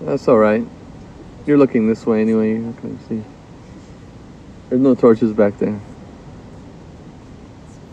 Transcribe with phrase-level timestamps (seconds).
[0.00, 0.66] That's all right.
[1.46, 2.50] You're looking this way anyway.
[2.50, 3.22] You're not gonna see.
[4.68, 5.80] There's no torches back there.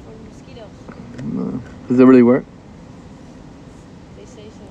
[0.06, 0.70] For mosquitoes.
[1.24, 1.62] No.
[1.88, 2.44] Does it really work?
[4.18, 4.66] They say so.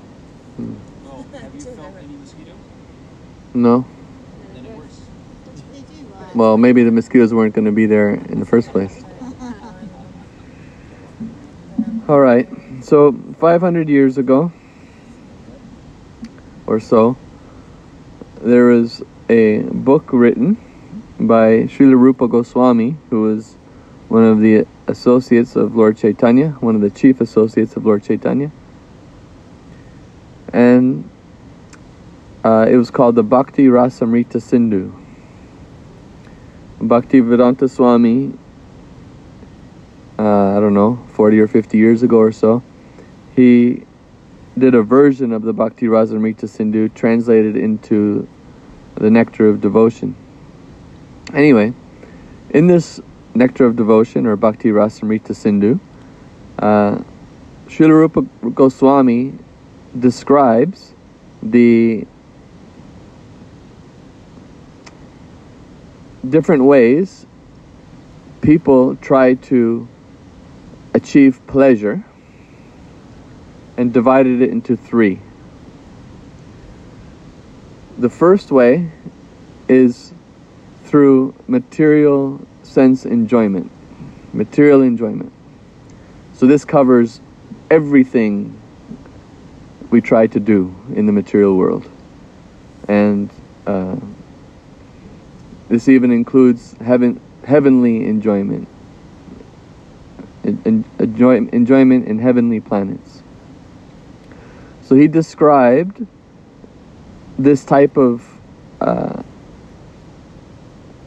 [0.57, 0.75] Hmm.
[1.07, 2.53] Oh, have you felt any mosquito?
[3.55, 3.87] No.
[4.53, 5.01] Then it works.
[6.35, 9.05] Well, maybe the mosquitoes weren't going to be there in the first place.
[12.09, 12.49] All right.
[12.83, 14.53] So 500 years ago,
[16.73, 17.19] or so,
[18.41, 20.57] there was a book written
[21.21, 23.57] by Srila Rupa Goswami, who was
[24.09, 28.51] one of the associates of Lord Chaitanya, one of the chief associates of Lord Chaitanya.
[30.51, 31.11] And
[32.43, 34.95] uh, it was called the Bhakti Rasamrita Sindhu.
[36.81, 38.33] Bhakti Vedanta Swami,
[40.19, 42.63] uh, I don't know, 40 or 50 years ago or so,
[43.37, 43.85] he
[44.59, 48.29] did a version of the Bhakti Rasamrita Sindhu translated into
[48.97, 50.15] the Nectar of Devotion.
[51.33, 51.73] Anyway,
[52.51, 53.01] in this
[53.35, 55.81] Nectar of Devotion or Bhakti Rasamrita Sindhu,
[56.59, 57.03] uh,
[57.67, 59.33] Srila Rupa Goswami
[59.99, 60.93] describes
[61.43, 62.07] the
[66.29, 67.27] different ways
[68.43, 69.89] people try to
[70.95, 72.05] achieve pleasure
[73.77, 75.21] and divided it into three.
[77.99, 78.91] The first way
[79.69, 80.13] is
[80.85, 83.71] through material sense enjoyment,
[84.33, 85.33] material enjoyment.
[86.35, 87.21] So this covers
[87.71, 88.59] everything
[89.91, 91.89] we try to do in the material world.
[92.89, 93.31] And
[93.67, 93.97] uh,
[95.69, 98.69] this even includes heaven, heavenly enjoyment,
[100.45, 103.12] en- en- enjoy, enjoyment in heavenly planets.
[104.93, 106.07] So he described
[107.39, 108.29] this type of
[108.79, 109.23] uh,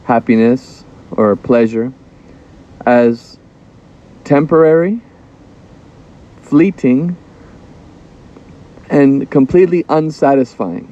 [0.02, 1.92] happiness or pleasure
[2.84, 3.38] as
[4.24, 5.00] temporary,
[6.40, 7.16] fleeting,
[8.90, 10.88] and completely unsatisfying.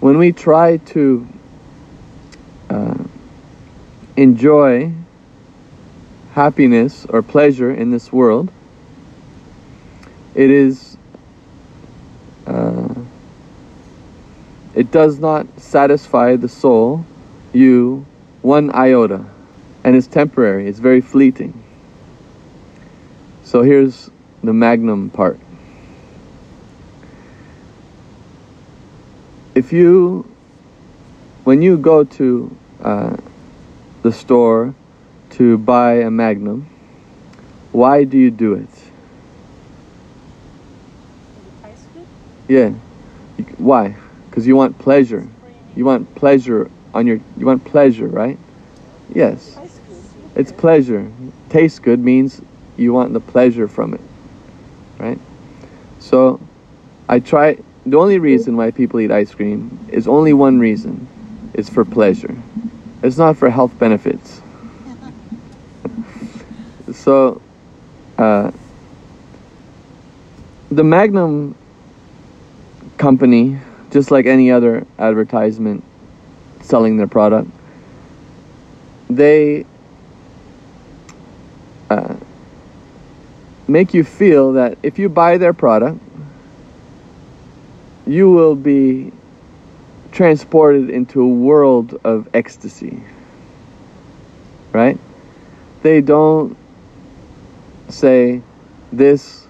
[0.00, 1.26] When we try to
[2.68, 3.04] uh,
[4.18, 4.92] enjoy
[6.32, 8.50] happiness or pleasure in this world,
[10.34, 10.96] it is
[12.46, 12.94] uh,
[14.74, 17.04] it does not satisfy the soul,
[17.52, 18.06] you,
[18.40, 19.26] one iota,
[19.84, 20.66] and it's temporary.
[20.66, 21.62] It's very fleeting.
[23.44, 24.10] So here's
[24.42, 25.38] the magnum part.
[29.54, 30.26] If you,
[31.44, 33.16] when you go to uh,
[34.02, 34.74] the store
[35.32, 36.68] to buy a magnum,
[37.72, 38.68] why do you do it?
[42.48, 42.70] Yeah.
[43.56, 43.96] Why?
[44.28, 45.26] Because you want pleasure.
[45.74, 47.18] You want pleasure on your.
[47.38, 48.38] You want pleasure, right?
[49.14, 49.58] Yes.
[50.36, 51.10] It's pleasure.
[51.48, 52.42] Tastes good means
[52.76, 54.00] you want the pleasure from it,
[54.98, 55.18] right?
[55.98, 56.40] So,
[57.08, 57.58] I try.
[57.86, 61.08] The only reason why people eat ice cream is only one reason.
[61.54, 62.36] It's for pleasure.
[63.02, 64.41] It's not for health benefits.
[66.94, 67.40] So,
[68.18, 68.50] uh,
[70.70, 71.54] the Magnum
[72.96, 73.58] company,
[73.90, 75.84] just like any other advertisement
[76.60, 77.50] selling their product,
[79.10, 79.66] they
[81.90, 82.14] uh,
[83.68, 86.00] make you feel that if you buy their product,
[88.06, 89.12] you will be
[90.10, 93.02] transported into a world of ecstasy.
[94.72, 94.98] Right?
[95.82, 96.56] They don't
[97.92, 98.42] say
[98.92, 99.46] this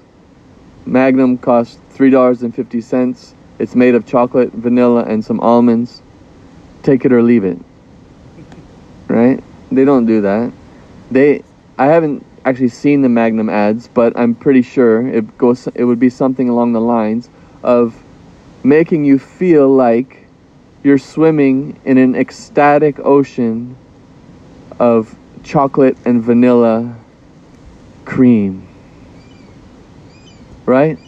[0.86, 3.34] Magnum costs $3.50.
[3.58, 6.02] It's made of chocolate, vanilla, and some almonds.
[6.82, 7.58] Take it or leave it.
[9.08, 9.42] Right?
[9.70, 10.52] They don't do that.
[11.10, 11.42] They
[11.76, 15.98] I haven't actually seen the Magnum ads, but I'm pretty sure it goes it would
[15.98, 17.28] be something along the lines
[17.62, 18.02] of
[18.64, 20.26] making you feel like
[20.82, 23.76] you're swimming in an ecstatic ocean
[24.78, 25.14] of
[25.44, 26.96] chocolate and vanilla
[28.12, 28.68] cream.
[30.66, 30.98] Right?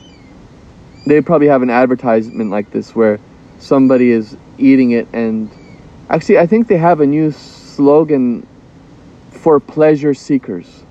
[1.07, 3.21] They probably have an advertisement like this where
[3.59, 5.51] somebody is eating it and
[6.09, 8.47] actually I think they have a new slogan
[9.33, 10.83] for pleasure seekers.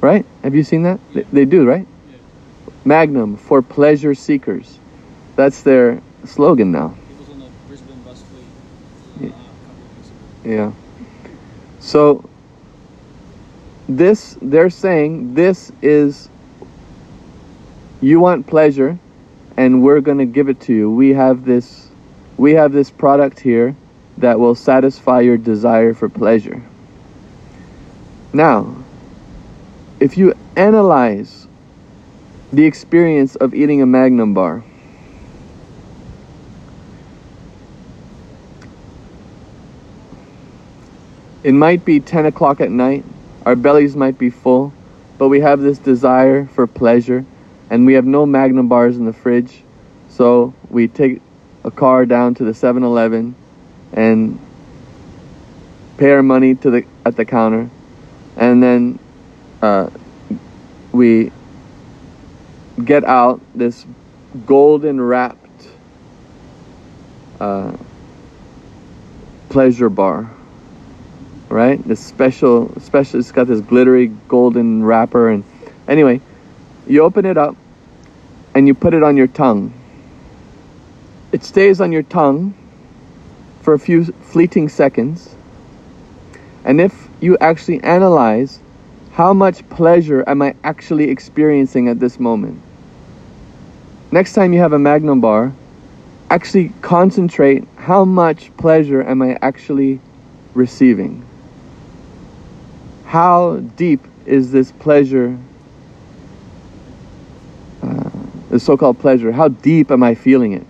[0.00, 0.24] Right?
[0.44, 1.00] Have you seen that?
[1.12, 1.86] They, they do, right?
[2.08, 2.16] Yeah.
[2.84, 4.78] Magnum for pleasure seekers.
[5.34, 6.94] That's their slogan now.
[7.10, 8.44] It was on the Brisbane Busway
[9.20, 9.28] Yeah.
[9.28, 10.54] Uh, a couple of weeks ago.
[10.54, 10.72] Yeah.
[11.80, 12.29] So
[13.96, 16.28] this they're saying this is
[18.00, 18.98] you want pleasure
[19.56, 20.90] and we're going to give it to you.
[20.90, 21.88] We have this
[22.36, 23.76] we have this product here
[24.18, 26.62] that will satisfy your desire for pleasure.
[28.32, 28.76] Now,
[29.98, 31.46] if you analyze
[32.52, 34.62] the experience of eating a Magnum bar,
[41.42, 43.04] it might be 10 o'clock at night,
[43.50, 44.72] our bellies might be full,
[45.18, 47.24] but we have this desire for pleasure,
[47.68, 49.64] and we have no Magnum bars in the fridge,
[50.08, 51.20] so we take
[51.64, 53.34] a car down to the 7-Eleven
[53.92, 54.38] and
[55.96, 57.68] pay our money to the at the counter,
[58.36, 59.00] and then
[59.62, 59.90] uh,
[60.92, 61.32] we
[62.84, 63.84] get out this
[64.46, 65.68] golden wrapped
[67.40, 67.76] uh,
[69.48, 70.30] pleasure bar
[71.50, 75.44] right this special special it's got this glittery golden wrapper and
[75.88, 76.20] anyway
[76.86, 77.56] you open it up
[78.54, 79.72] and you put it on your tongue
[81.32, 82.54] it stays on your tongue
[83.62, 85.34] for a few fleeting seconds
[86.64, 88.60] and if you actually analyze
[89.12, 92.60] how much pleasure am I actually experiencing at this moment?
[94.12, 95.52] Next time you have a Magnum bar,
[96.30, 100.00] actually concentrate how much pleasure am I actually
[100.54, 101.24] receiving?
[103.10, 105.36] How deep is this pleasure,
[107.82, 108.08] uh,
[108.50, 109.32] the so called pleasure?
[109.32, 110.64] How deep am I feeling it?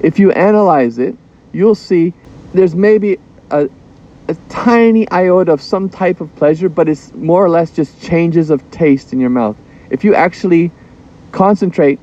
[0.00, 1.16] If you analyze it,
[1.52, 2.12] you'll see
[2.52, 3.18] there's maybe
[3.50, 3.70] a,
[4.28, 8.50] a tiny iota of some type of pleasure, but it's more or less just changes
[8.50, 9.56] of taste in your mouth.
[9.88, 10.70] If you actually
[11.32, 11.98] concentrate,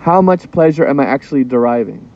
[0.00, 2.10] how much pleasure am I actually deriving?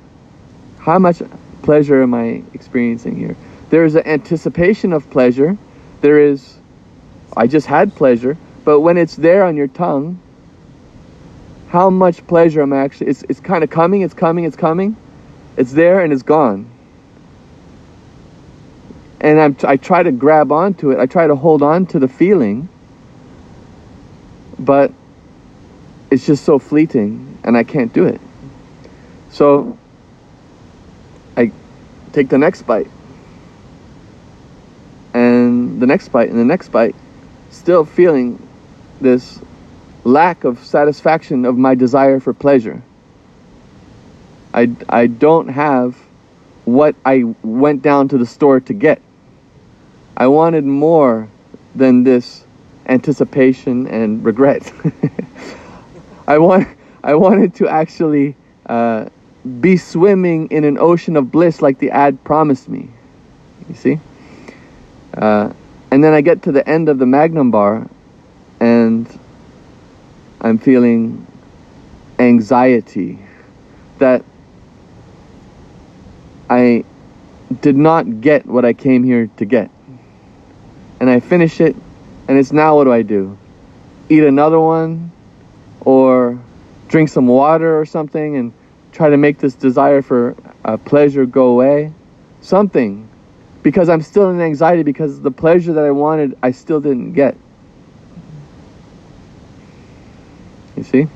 [0.79, 1.23] How much
[1.63, 3.37] pleasure am I experiencing here?
[3.71, 5.57] There is an anticipation of pleasure.
[6.01, 6.59] There is,
[7.37, 10.21] I just had pleasure, but when it's there on your tongue,
[11.69, 14.97] how much pleasure am I actually, it's, it's kind of coming, it's coming, it's coming.
[15.57, 16.71] It's there and it's gone
[19.21, 20.99] and I'm, I try to grab onto it.
[20.99, 22.69] I try to hold on to the feeling,
[24.59, 24.93] but
[26.11, 28.21] it's just so fleeting, and I can't do it.
[29.31, 29.77] So
[31.37, 31.51] I
[32.13, 32.91] take the next bite,
[35.37, 36.95] and the next bite, and the next bite,
[37.51, 38.41] still feeling
[39.01, 39.41] this
[40.05, 42.83] lack of satisfaction of my desire for pleasure.
[44.55, 45.97] I, I don't have
[46.65, 49.03] what I went down to the store to get.
[50.17, 51.29] I wanted more
[51.75, 52.45] than this
[52.87, 54.73] anticipation and regret.
[56.29, 56.69] I want
[57.05, 58.35] I wanted to actually
[58.67, 59.09] uh,
[59.61, 62.89] be swimming in an ocean of bliss like the ad promised me.
[63.69, 64.01] You see?
[65.17, 65.53] Uh,
[65.91, 67.89] and then I get to the end of the Magnum bar
[68.61, 69.07] and
[70.41, 71.27] I'm feeling
[72.19, 73.19] anxiety
[73.99, 74.25] that
[76.51, 76.85] I
[77.61, 79.71] did not get what I came here to get
[81.01, 81.77] and I finish it,
[82.29, 83.37] and it's now what do I do?
[84.09, 85.11] Eat another one,
[85.81, 86.39] or
[86.89, 88.53] drink some water or something, and
[88.93, 90.35] try to make this desire for
[90.65, 91.93] uh, pleasure go away?
[92.41, 93.06] Something.
[93.67, 97.37] Because I'm still in anxiety because the pleasure that I wanted, I still didn't get.
[100.77, 101.09] You see?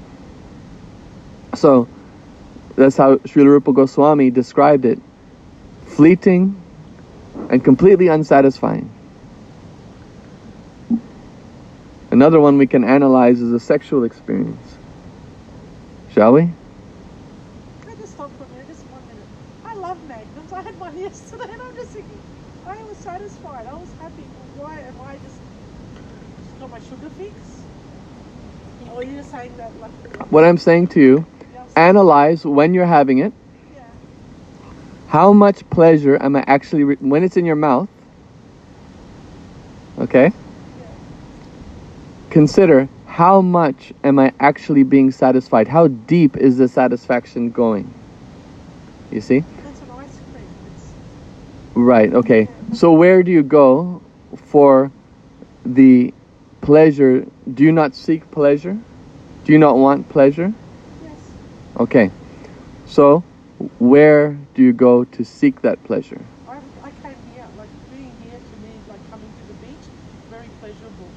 [1.54, 1.86] So,
[2.74, 4.98] that's how Srila Rupa Goswami described it
[5.84, 6.60] fleeting
[7.50, 8.90] and completely unsatisfying.
[12.10, 14.76] Another one we can analyze is a sexual experience.
[16.10, 16.40] Shall we?
[16.40, 16.52] Can
[17.90, 19.28] I just stop for a minute, just one minute?
[19.64, 20.52] I love magnums.
[20.52, 22.18] I had one yesterday and I'm just thinking,
[22.66, 23.66] I was satisfied.
[23.66, 24.22] I was happy.
[24.56, 25.40] Why am I just,
[26.38, 27.34] just got my sugar fix?
[27.34, 27.58] Or are you just
[28.70, 28.89] saying that like,
[30.30, 31.26] What I'm saying to you,
[31.76, 33.32] analyze when you're having it.
[35.08, 37.88] How much pleasure am I actually, when it's in your mouth?
[39.98, 40.32] Okay?
[42.30, 45.66] Consider how much am I actually being satisfied?
[45.66, 47.92] How deep is the satisfaction going?
[49.10, 49.44] You see?
[51.74, 52.48] Right, okay.
[52.72, 54.00] So where do you go
[54.36, 54.92] for
[55.64, 56.14] the
[56.60, 57.26] pleasure?
[57.52, 58.78] Do you not seek pleasure?
[59.44, 60.54] Do you not want pleasure?
[61.00, 61.36] yes,
[61.78, 62.12] Okay.
[62.84, 63.24] So
[63.78, 66.26] where do you go to seek that pleasure?
[66.46, 69.86] I, I came here, like being here to me, is like coming to the beach,
[70.28, 71.14] very pleasurable.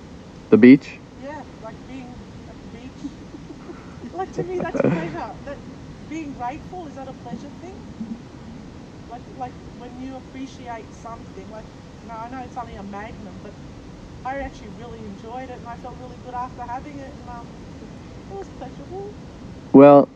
[0.50, 1.00] The beach?
[1.18, 2.18] Yeah, like being
[2.50, 3.02] at the beach.
[4.14, 5.32] like to me, that's a pleasure.
[5.46, 5.60] That
[6.08, 7.78] being grateful is that a pleasure thing?
[9.10, 11.50] Like, like when you appreciate something.
[11.50, 11.66] Like,
[12.02, 13.56] no, I know it's only a magnum, but
[14.26, 17.14] I actually really enjoyed it, and I felt really good after having it.
[17.20, 17.73] And um, It was pleasurable.
[19.72, 20.08] Well,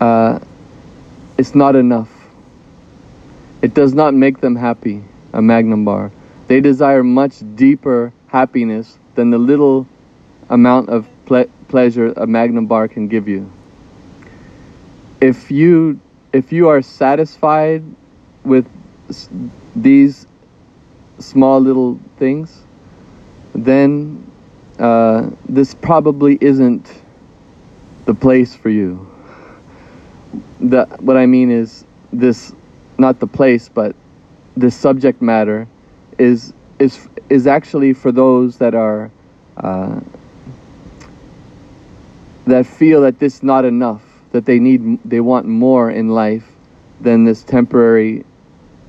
[0.00, 0.40] uh,
[1.38, 2.10] it's not enough.
[3.62, 6.10] It does not make them happy, a magnum bar.
[6.48, 9.86] They desire much deeper happiness than the little
[10.50, 13.50] amount of ple- pleasure a magnum bar can give you.
[15.20, 16.00] If you
[16.32, 17.84] if you are satisfied
[18.44, 18.66] with
[19.76, 20.26] these
[21.18, 22.62] small little things,
[23.54, 24.31] then
[24.78, 27.02] uh, this probably isn't
[28.06, 29.08] the place for you.
[30.60, 32.52] The, what I mean is this,
[32.98, 33.94] not the place, but
[34.56, 35.66] this subject matter
[36.18, 39.10] is is is actually for those that are
[39.56, 40.00] uh,
[42.46, 44.02] that feel that this is not enough,
[44.32, 46.46] that they need they want more in life
[47.00, 48.24] than this temporary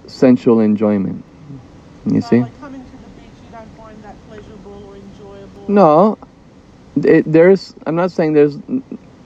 [0.08, 1.24] sensual enjoyment.
[2.06, 2.42] You see?
[2.42, 5.53] like coming to the beach, you don't find that pleasurable or enjoyable.
[5.68, 6.18] No,
[6.96, 7.74] it, there's.
[7.86, 8.58] I'm not saying there's.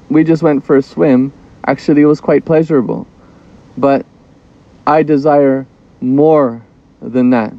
[0.10, 1.34] We just went for a swim.
[1.66, 3.08] Actually, it was quite pleasurable,
[3.78, 4.06] but
[4.86, 5.66] I desire
[6.00, 6.64] more
[7.02, 7.54] than that.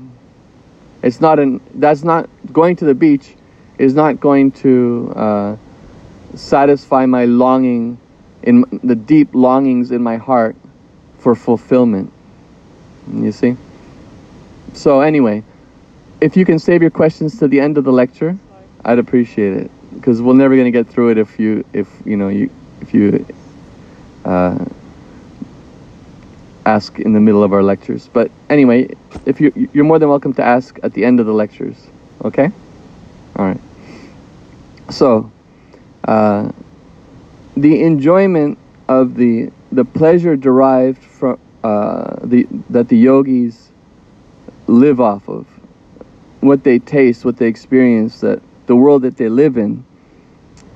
[1.02, 1.60] It's not an.
[1.74, 3.34] That's not going to the beach.
[3.78, 5.56] Is not going to uh,
[6.34, 7.98] satisfy my longing,
[8.42, 10.56] in the deep longings in my heart,
[11.18, 12.12] for fulfillment.
[13.12, 13.56] You see.
[14.74, 15.44] So anyway,
[16.20, 18.38] if you can save your questions to the end of the lecture.
[18.88, 22.28] I'd appreciate it because we're never gonna get through it if you if you know
[22.28, 22.48] you
[22.80, 23.26] if you
[24.24, 24.64] uh,
[26.64, 28.08] ask in the middle of our lectures.
[28.10, 28.88] But anyway,
[29.26, 31.76] if you you're more than welcome to ask at the end of the lectures.
[32.24, 32.50] Okay.
[33.36, 33.60] All right.
[34.88, 35.30] So,
[36.06, 36.50] uh,
[37.58, 38.56] the enjoyment
[38.88, 43.68] of the the pleasure derived from uh, the that the yogis
[44.66, 45.46] live off of
[46.40, 49.84] what they taste, what they experience, that the world that they live in,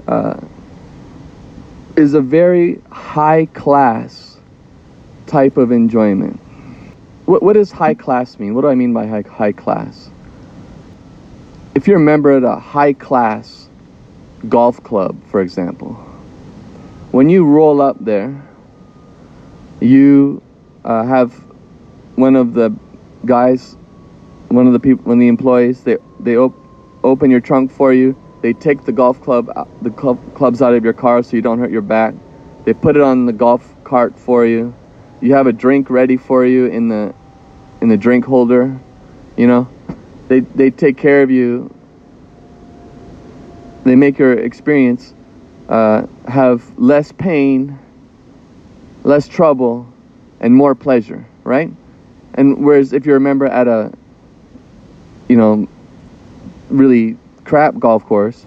[0.09, 0.41] uh,
[1.97, 4.39] is a very high class
[5.27, 6.41] type of enjoyment.
[7.27, 8.55] What, what does high class mean?
[8.55, 10.11] What do I mean by high, high class?
[11.75, 13.69] If you're a member at a high class
[14.49, 15.95] golf club, for example,
[17.13, 18.43] when you roll up there,
[19.81, 20.43] you
[20.85, 21.33] uh, have
[22.17, 22.75] one of the
[23.25, 23.77] guys
[24.53, 26.62] one of the people, one of the employees, they they op-
[27.05, 28.17] open your trunk for you.
[28.43, 29.51] They take the golf club,
[29.83, 32.15] the club, clubs out of your car so you don't hurt your back.
[32.65, 34.75] They put it on the golf cart for you.
[35.21, 37.15] You have a drink ready for you in the
[37.81, 38.77] in the drink holder.
[39.37, 39.69] You know,
[40.29, 41.73] they they take care of you.
[43.85, 45.15] They make your experience
[45.69, 47.79] uh, have less pain,
[49.05, 49.93] less trouble,
[50.41, 51.27] and more pleasure.
[51.45, 51.71] Right?
[52.35, 53.93] And whereas if you remember at a
[55.29, 55.67] you know,
[56.73, 58.45] really crap golf course,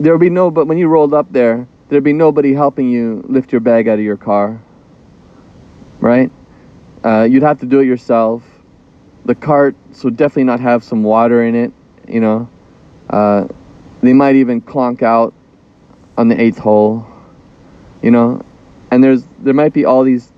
[0.00, 3.24] there would be no, but when you rolled up there, there'd be nobody helping you
[3.28, 4.60] lift your bag out of your car,
[6.00, 6.30] right?
[7.04, 8.42] Uh, you'd have to do it yourself.
[9.24, 11.72] The cart would definitely not have some water in it,
[12.08, 12.48] you know.
[13.08, 13.48] Uh,
[14.02, 15.32] they might even clonk out
[16.18, 17.06] on the eighth hole,
[18.02, 18.44] you know.
[18.90, 20.30] And there's there might be all these,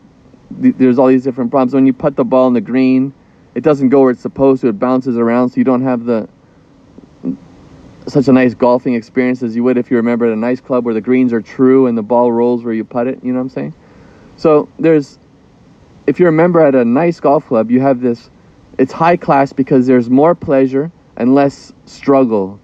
[0.60, 1.74] th- there's all these different problems.
[1.74, 3.12] When you put the ball in the green,
[3.54, 4.68] it doesn't go where it's supposed to.
[4.68, 6.28] It bounces around, so you don't have the
[8.08, 10.84] such a nice golfing experience as you would if you remember at a nice club
[10.84, 13.22] where the greens are true and the ball rolls where you putt it.
[13.22, 13.74] You know what I'm saying?
[14.36, 15.18] So there's,
[16.06, 18.30] if you're a member at a nice golf club, you have this.
[18.78, 22.60] It's high class because there's more pleasure and less struggle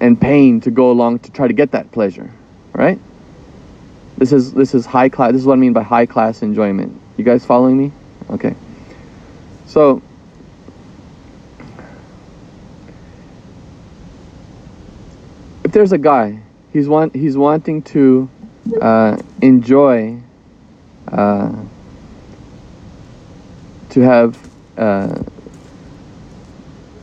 [0.00, 2.30] and pain to go along to try to get that pleasure,
[2.72, 2.98] right?
[4.18, 5.32] This is this is high class.
[5.32, 6.98] This is what I mean by high class enjoyment.
[7.16, 7.92] You guys following me?
[8.30, 8.54] Okay.
[9.66, 10.02] So,
[15.66, 16.40] if there's a guy,
[16.72, 18.30] he's want he's wanting to
[18.80, 20.16] uh, enjoy,
[21.08, 21.52] uh,
[23.90, 24.38] to have.
[24.78, 25.24] Uh,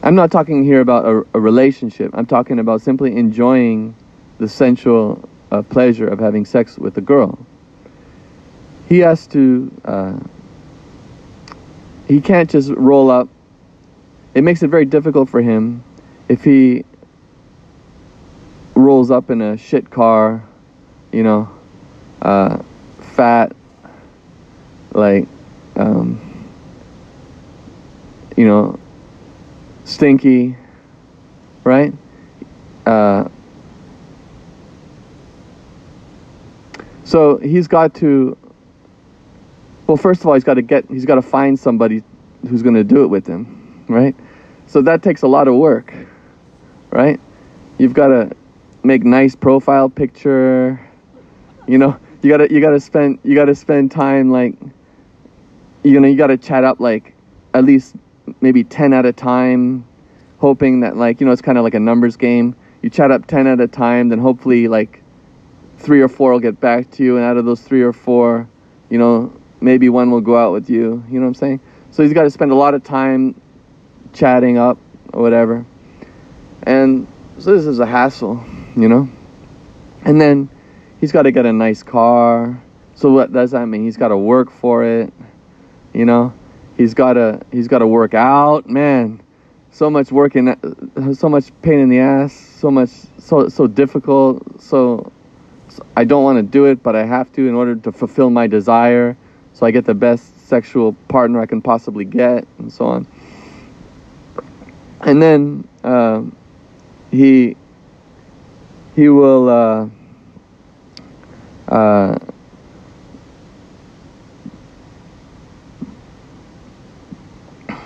[0.02, 2.12] I'm not talking here about a, a, relationship.
[2.14, 3.96] I'm talking about simply enjoying
[4.38, 7.38] the sensual uh, pleasure of having sex with a girl.
[8.88, 10.20] He has to uh,
[12.08, 13.28] he can't just roll up.
[14.36, 15.84] It makes it very difficult for him
[16.30, 16.86] if he
[18.76, 20.44] rolls up in a shit car,
[21.12, 21.50] you know,
[22.22, 22.62] uh,
[23.00, 23.56] fat,
[24.94, 25.28] like,
[25.76, 26.20] um,
[28.36, 28.80] you know,
[29.86, 30.58] stinky,
[31.64, 31.94] right?
[32.86, 33.28] Uh,
[37.04, 38.38] so he's got to
[39.88, 42.04] well, first of all, he's got to get, he's got to find somebody
[42.48, 44.16] who's going to do it with him, right?
[44.68, 45.94] So that takes a lot of work,
[46.90, 47.20] right?
[47.78, 48.36] You've got to,
[48.84, 50.80] make nice profile picture.
[51.68, 54.56] You know, you gotta you gotta spend you gotta spend time like
[55.84, 57.16] you know you gotta chat up like
[57.54, 57.96] at least
[58.42, 59.86] maybe ten at a time,
[60.40, 62.56] hoping that like you know it's kind of like a numbers game.
[62.82, 65.02] You chat up ten at a time, then hopefully like
[65.78, 68.48] three or four will get back to you, and out of those three or four,
[68.90, 71.04] you know maybe one will go out with you.
[71.10, 71.60] You know what I'm saying?
[71.92, 73.40] So he's got to spend a lot of time
[74.14, 74.78] chatting up
[75.14, 75.66] or whatever.
[76.64, 77.08] And
[77.44, 78.42] so this is a hassle,
[78.74, 79.10] you know?
[80.06, 80.50] And then
[81.02, 82.58] he's got to get a nice car.
[82.96, 83.84] So what does that mean?
[83.84, 85.12] He's got to work for it,
[85.92, 86.34] you know?
[86.78, 89.22] He's got to he's got to work out, man.
[89.72, 90.56] So much working
[91.16, 94.62] so much pain in the ass, so much so so difficult.
[94.62, 95.12] So,
[95.68, 98.30] so I don't want to do it, but I have to in order to fulfill
[98.30, 99.18] my desire
[99.52, 103.06] so I get the best sexual partner I can possibly get, and so on.
[105.02, 106.22] And then uh,
[107.14, 107.56] he
[108.96, 109.88] he will uh,
[111.68, 112.18] uh,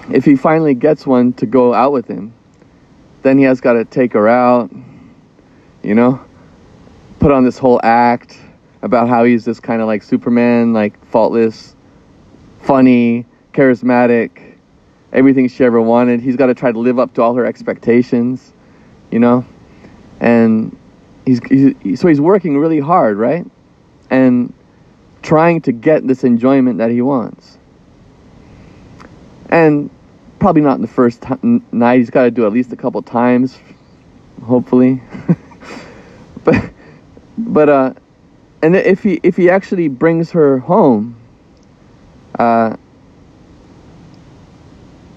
[0.10, 2.34] if he finally gets one to go out with him,
[3.24, 4.72] then he has got to take her out,
[5.84, 6.22] you know,
[7.20, 8.40] put on this whole act
[8.82, 11.76] about how he's this kind of like Superman, like faultless,
[12.62, 14.56] funny, charismatic,
[15.12, 16.22] everything she ever wanted.
[16.22, 18.54] He's got to try to live up to all her expectations,
[19.12, 19.46] you know,
[20.20, 20.78] and
[21.26, 23.46] he's, he's so he's working really hard, right,
[24.10, 24.54] and
[25.22, 27.58] trying to get this enjoyment that he wants.
[29.50, 29.90] And
[30.40, 32.00] probably not in the first t- night.
[32.00, 33.58] He's got to do at least a couple times,
[34.44, 35.02] hopefully.
[36.44, 36.72] but
[37.38, 37.94] but uh
[38.62, 41.16] and if he if he actually brings her home
[42.38, 42.76] uh,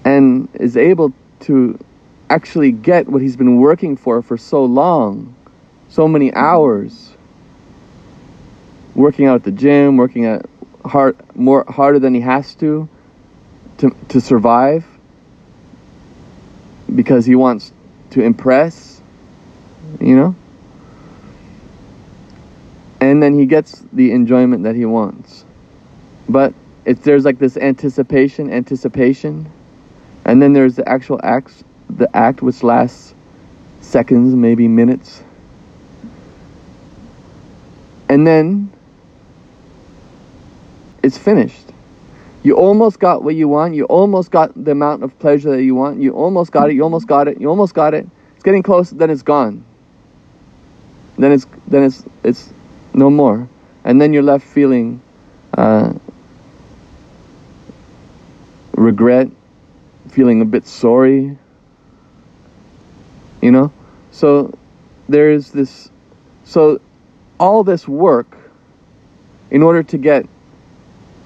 [0.03, 1.77] and is able to
[2.31, 5.35] actually get what he's been working for for so long
[5.89, 7.15] so many hours
[8.95, 10.45] working out at the gym working at
[10.85, 12.87] hard more harder than he has to
[13.77, 14.85] to to survive
[16.95, 17.71] because he wants
[18.09, 19.01] to impress
[19.99, 20.35] you know
[23.01, 25.43] and then he gets the enjoyment that he wants.
[26.29, 26.53] But
[26.85, 29.51] if there's like this anticipation, anticipation,
[30.23, 31.63] and then there's the actual act,
[31.97, 33.13] the act which lasts
[33.81, 35.23] seconds, maybe minutes,
[38.09, 38.71] and then
[41.03, 41.71] it's finished.
[42.43, 43.75] You almost got what you want.
[43.75, 46.01] You almost got the amount of pleasure that you want.
[46.01, 46.75] You almost got it.
[46.75, 47.39] You almost got it.
[47.39, 48.07] You almost got it.
[48.35, 48.89] It's getting close.
[48.89, 49.63] Then it's gone.
[51.17, 52.51] Then it's then it's it's
[52.93, 53.47] no more.
[53.83, 55.01] And then you're left feeling
[55.57, 55.93] uh,
[58.75, 59.29] regret,
[60.09, 61.37] feeling a bit sorry,
[63.41, 63.71] you know?
[64.11, 64.53] So
[65.09, 65.89] there's this,
[66.45, 66.79] so
[67.39, 68.37] all this work
[69.49, 70.25] in order to get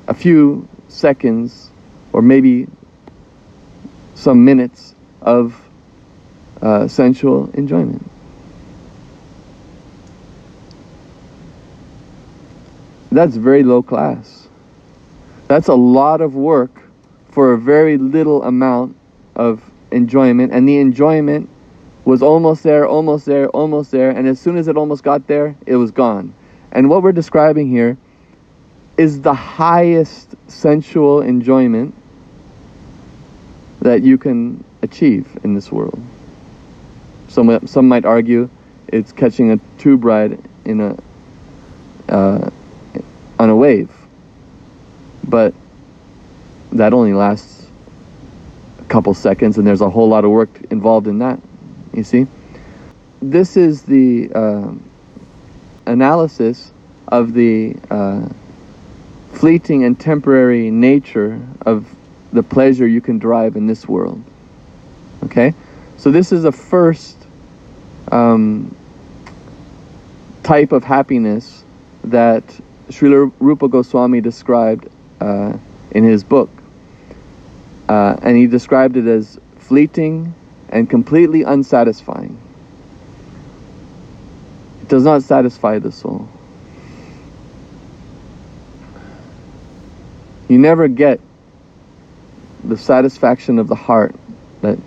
[0.07, 1.69] a few seconds
[2.13, 2.67] or maybe
[4.15, 5.61] some minutes of
[6.61, 8.09] uh, sensual enjoyment.
[13.11, 14.47] That's very low class.
[15.47, 16.81] That's a lot of work
[17.31, 18.95] for a very little amount
[19.35, 21.49] of enjoyment, and the enjoyment
[22.05, 25.55] was almost there, almost there, almost there, and as soon as it almost got there,
[25.65, 26.33] it was gone.
[26.71, 27.97] And what we're describing here
[28.97, 31.93] is the highest sensual enjoyment
[33.81, 35.99] that you can achieve in this world.
[37.27, 38.49] Some, some might argue
[38.87, 40.97] it's catching a tube ride in a
[42.09, 42.49] uh,
[43.39, 43.91] on a wave.
[45.27, 45.53] But
[46.71, 47.67] that only lasts
[48.79, 51.39] a couple seconds, and there's a whole lot of work involved in that.
[51.95, 52.27] You see?
[53.21, 54.73] This is the uh,
[55.85, 56.71] analysis
[57.07, 58.27] of the uh,
[59.31, 61.87] fleeting and temporary nature of
[62.33, 64.21] the pleasure you can derive in this world.
[65.23, 65.53] Okay?
[65.97, 67.17] So, this is the first
[68.11, 68.75] um,
[70.43, 71.63] type of happiness
[72.03, 72.43] that
[72.89, 74.89] Srila Rupa Goswami described
[75.21, 75.57] uh,
[75.91, 76.49] in his book.
[77.87, 80.33] Uh, and he described it as fleeting
[80.69, 82.39] and completely unsatisfying.
[84.81, 86.29] It does not satisfy the soul.
[90.47, 91.19] You never get
[92.63, 94.15] the satisfaction of the heart
[94.61, 94.77] that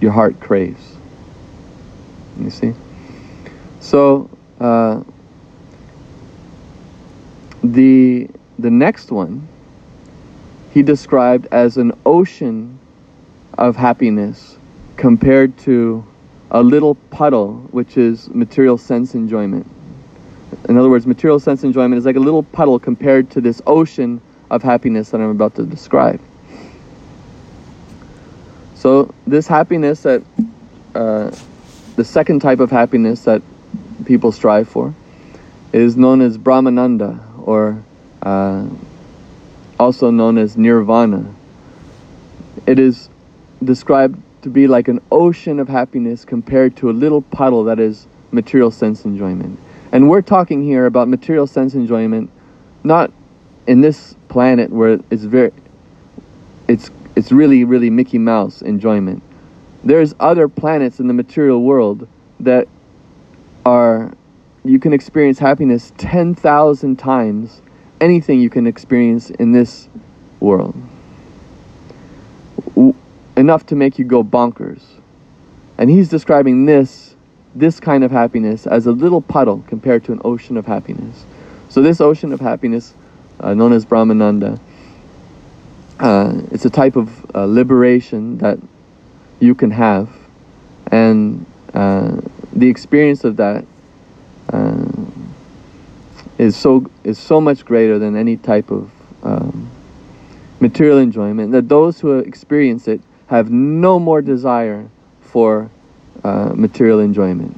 [0.00, 0.96] your heart craves.
[2.38, 2.74] You see?
[3.80, 5.02] So, uh,
[7.62, 9.48] the, the next one,
[10.70, 12.78] he described as an ocean
[13.58, 14.56] of happiness
[15.00, 16.06] compared to
[16.50, 19.66] a little puddle, which is material sense enjoyment.
[20.68, 24.20] In other words, material sense enjoyment is like a little puddle compared to this ocean
[24.50, 26.20] of happiness that I'm about to describe.
[28.74, 30.22] So, this happiness that,
[30.94, 31.34] uh,
[31.96, 33.40] the second type of happiness that
[34.04, 34.92] people strive for,
[35.72, 37.82] is known as Brahmananda, or
[38.20, 38.68] uh,
[39.78, 41.32] also known as Nirvana.
[42.66, 43.08] It is
[43.64, 48.06] described to be like an ocean of happiness compared to a little puddle that is
[48.32, 49.58] material sense enjoyment.
[49.92, 52.30] And we're talking here about material sense enjoyment,
[52.84, 53.12] not
[53.66, 55.52] in this planet where it's very,
[56.68, 59.22] it's it's really really Mickey Mouse enjoyment.
[59.82, 62.06] There's other planets in the material world
[62.40, 62.68] that
[63.66, 64.12] are
[64.64, 67.62] you can experience happiness 10,000 times
[68.00, 69.88] anything you can experience in this
[70.38, 70.74] world.
[73.36, 74.82] Enough to make you go bonkers.
[75.78, 77.10] And he's describing this
[77.54, 81.24] this kind of happiness as a little puddle compared to an ocean of happiness.
[81.68, 82.94] So this ocean of happiness,
[83.40, 84.60] uh, known as Brahmananda,
[85.98, 88.58] uh, it's a type of uh, liberation that
[89.40, 90.08] you can have,
[90.90, 92.20] and uh,
[92.52, 93.64] the experience of that
[94.52, 94.86] uh,
[96.38, 98.90] is so is so much greater than any type of
[99.22, 99.70] um,
[100.60, 104.88] material enjoyment that those who experience it have no more desire
[105.20, 105.70] for
[106.24, 107.56] uh, material enjoyment.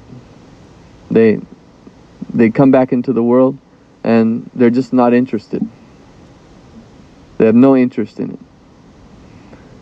[1.11, 1.41] They
[2.33, 3.57] they come back into the world
[4.05, 5.67] and they're just not interested.
[7.39, 8.39] They have no interest in it.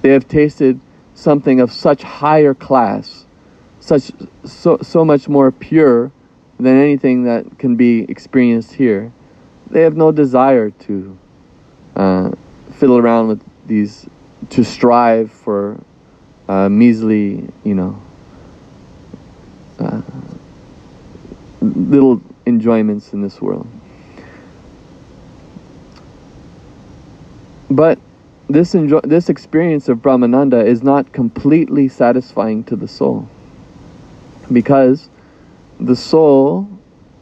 [0.03, 0.81] They have tasted
[1.16, 3.26] something of such higher class,
[3.81, 4.12] such
[4.44, 6.12] so so much more pure
[6.59, 9.12] than anything that can be experienced here.
[9.68, 11.18] They have no desire to
[11.96, 12.31] uh,
[12.74, 14.07] fiddle around with these,
[14.48, 15.79] to strive for
[16.48, 18.00] uh, measly, you know,
[19.79, 20.03] uh,
[21.61, 23.66] little enjoyments in this world.
[27.70, 27.98] But
[28.48, 33.29] this enjoy- this experience of Brahmananda is not completely satisfying to the soul
[34.50, 35.09] because
[35.79, 36.68] the soul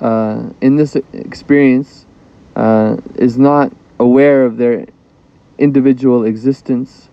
[0.01, 2.07] uh, in this experience
[2.57, 4.87] uh, is not aware of their
[5.59, 7.08] individual existence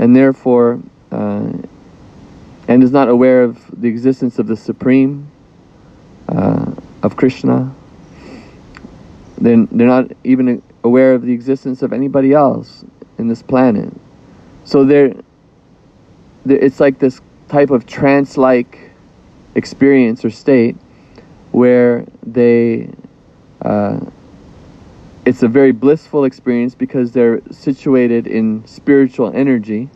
[0.00, 0.80] and therefore
[1.12, 1.52] uh,
[2.66, 5.30] and is not aware of the existence of the supreme
[6.28, 6.66] uh,
[7.04, 7.72] of krishna
[9.40, 12.84] then they're not even aware of the existence of anybody else
[13.18, 13.92] in this planet.
[14.64, 15.14] So they're,
[16.44, 18.90] they're it's like this type of trance-like
[19.54, 20.76] experience or state
[21.52, 22.90] where they
[23.62, 24.00] uh,
[25.24, 29.90] it's a very blissful experience because they're situated in spiritual energy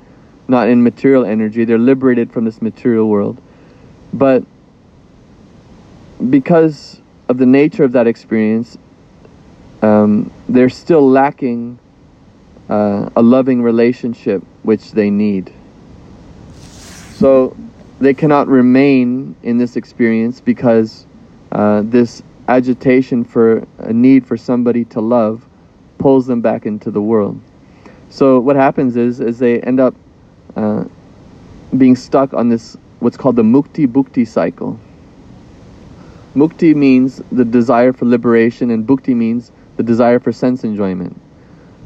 [0.48, 1.64] not in material energy.
[1.64, 3.40] They're liberated from this material world.
[4.12, 4.44] But
[6.30, 8.78] because of the nature of that experience
[9.82, 11.78] um, they're still lacking
[12.70, 15.52] uh, a loving relationship which they need.
[17.14, 17.54] So
[18.00, 21.06] they cannot remain in this experience because
[21.52, 25.46] uh, this agitation for a need for somebody to love
[25.98, 27.40] pulls them back into the world.
[28.10, 29.94] So what happens is, is they end up
[30.56, 30.84] uh,
[31.76, 34.78] being stuck on this what's called the mukti bhukti cycle.
[36.34, 41.20] Mukti means the desire for liberation, and bhukti means the desire for sense enjoyment.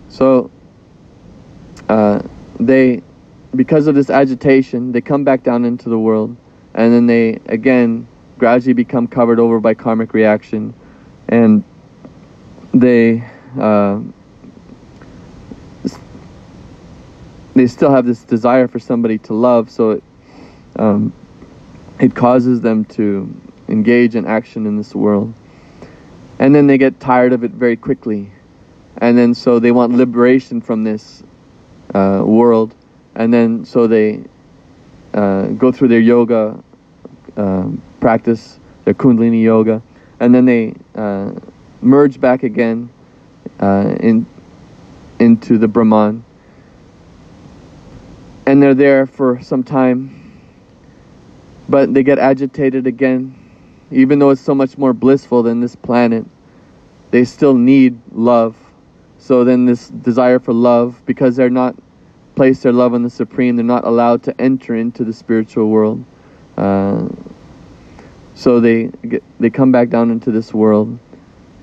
[0.08, 0.50] So
[1.88, 2.22] uh,
[2.58, 3.02] they,
[3.54, 6.36] because of this agitation, they come back down into the world,
[6.74, 8.06] and then they again
[8.38, 10.72] gradually become covered over by karmic reaction,
[11.28, 11.64] and
[12.72, 14.00] they uh,
[17.54, 20.04] they still have this desire for somebody to love, so it
[20.76, 21.12] um,
[21.98, 23.28] it causes them to
[23.68, 25.34] engage in action in this world,
[26.38, 28.30] and then they get tired of it very quickly,
[28.98, 31.22] and then so they want liberation from this
[31.94, 32.74] uh, world,
[33.16, 34.22] and then so they
[35.14, 36.62] uh, go through their yoga
[37.36, 39.82] um, practice their Kundalini yoga,
[40.20, 41.32] and then they uh,
[41.80, 42.90] merge back again
[43.60, 44.26] uh, in
[45.18, 46.24] into the Brahman,
[48.46, 50.40] and they're there for some time,
[51.68, 53.34] but they get agitated again,
[53.90, 56.24] even though it's so much more blissful than this planet.
[57.10, 58.56] They still need love,
[59.18, 61.74] so then this desire for love, because they're not
[62.36, 66.04] placed their love on the Supreme, they're not allowed to enter into the spiritual world.
[66.56, 67.08] Uh,
[68.38, 70.96] so they get, they come back down into this world,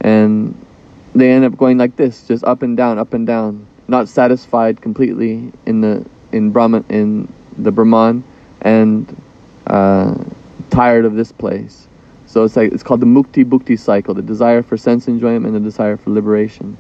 [0.02, 0.54] and
[1.16, 4.82] they end up going like this, just up and down, up and down, not satisfied
[4.82, 8.26] completely in the in Brahman in the Brahman,
[8.60, 9.08] and
[9.68, 10.16] uh,
[10.70, 11.88] tired of this place.
[12.26, 15.56] So it's like it's called the mukti bhukti cycle, the desire for sense enjoyment and
[15.56, 16.78] the desire for liberation.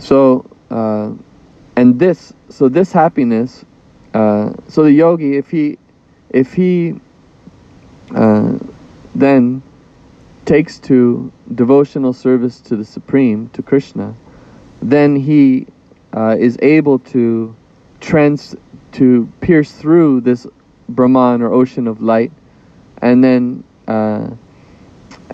[0.00, 1.12] So uh,
[1.76, 3.64] and this so this happiness
[4.12, 5.78] uh, so the yogi if he
[6.28, 7.00] if he
[8.14, 8.58] uh,
[9.14, 9.62] then
[10.44, 14.14] takes to devotional service to the supreme to krishna.
[14.80, 15.66] Then he
[16.14, 17.54] uh, is able to
[18.00, 18.54] trans
[18.92, 20.46] to pierce through this
[20.88, 22.30] brahman or ocean of light
[23.02, 24.30] and then uh,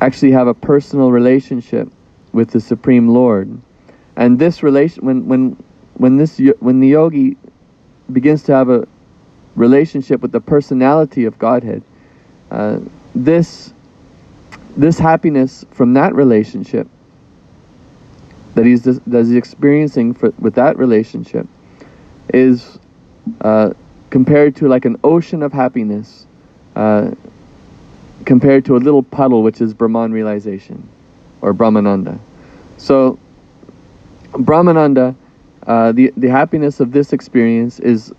[0.00, 1.88] actually have a personal relationship
[2.32, 3.60] with the supreme lord.
[4.16, 5.62] And this relation when when
[5.94, 7.36] when this when the yogi
[8.10, 8.86] begins to have a
[9.56, 11.82] relationship with the personality of godhead
[12.52, 12.78] uh,
[13.14, 13.72] this
[14.76, 16.86] this happiness from that relationship
[18.54, 21.46] that he's that he's experiencing for, with that relationship
[22.32, 22.78] is
[23.40, 23.72] uh,
[24.10, 26.26] compared to like an ocean of happiness
[26.76, 27.10] uh,
[28.26, 30.86] compared to a little puddle which is Brahman realization
[31.40, 32.18] or Brahmananda.
[32.76, 33.18] So
[34.32, 35.14] Brahmananda,
[35.66, 38.12] uh, the the happiness of this experience is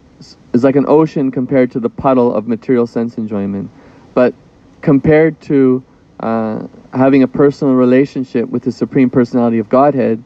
[0.54, 3.70] is like an ocean compared to the puddle of material sense enjoyment,
[4.14, 4.34] but
[4.82, 5.84] compared to
[6.20, 10.24] uh, having a personal relationship with the supreme personality of Godhead,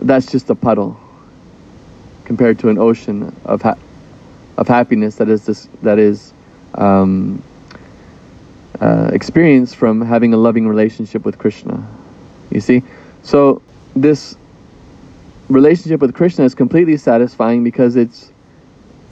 [0.00, 0.98] that's just a puddle
[2.24, 3.78] compared to an ocean of ha-
[4.56, 6.32] of happiness that is this that is
[6.74, 7.42] um,
[8.80, 11.86] uh, experienced from having a loving relationship with Krishna.
[12.50, 12.82] You see,
[13.22, 13.62] so
[13.94, 14.36] this
[15.48, 18.32] relationship with Krishna is completely satisfying because it's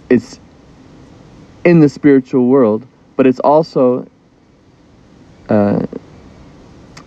[0.09, 0.41] it's
[1.65, 2.87] in the spiritual world,
[3.21, 4.09] but it's also
[5.51, 5.85] uh,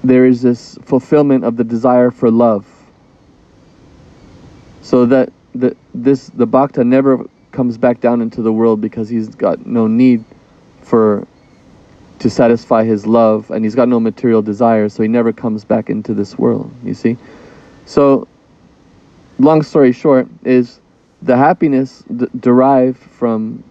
[0.04, 2.68] there is this fulfillment of the desire for love.
[4.84, 9.30] So that the this the bhakta never comes back down into the world because he's
[9.30, 10.24] got no need
[10.84, 11.28] for
[12.20, 15.90] to satisfy his love and he's got no material desire so he never comes back
[15.90, 17.18] into this world you see
[17.88, 18.28] so
[19.40, 20.80] long story short is
[21.24, 23.64] the happiness d- derived from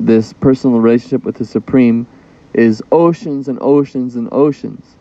[0.00, 2.06] this personal relationship with the supreme
[2.54, 4.96] is oceans and oceans and oceans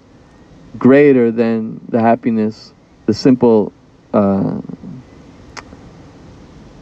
[0.77, 2.73] greater than the happiness
[3.05, 3.71] the simple
[4.13, 4.59] uh,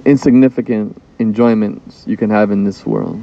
[0.06, 3.22] insignificant enjoyments you can have in this world.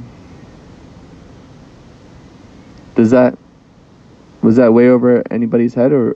[2.95, 3.37] Does that
[4.41, 6.15] was that way over anybody's head or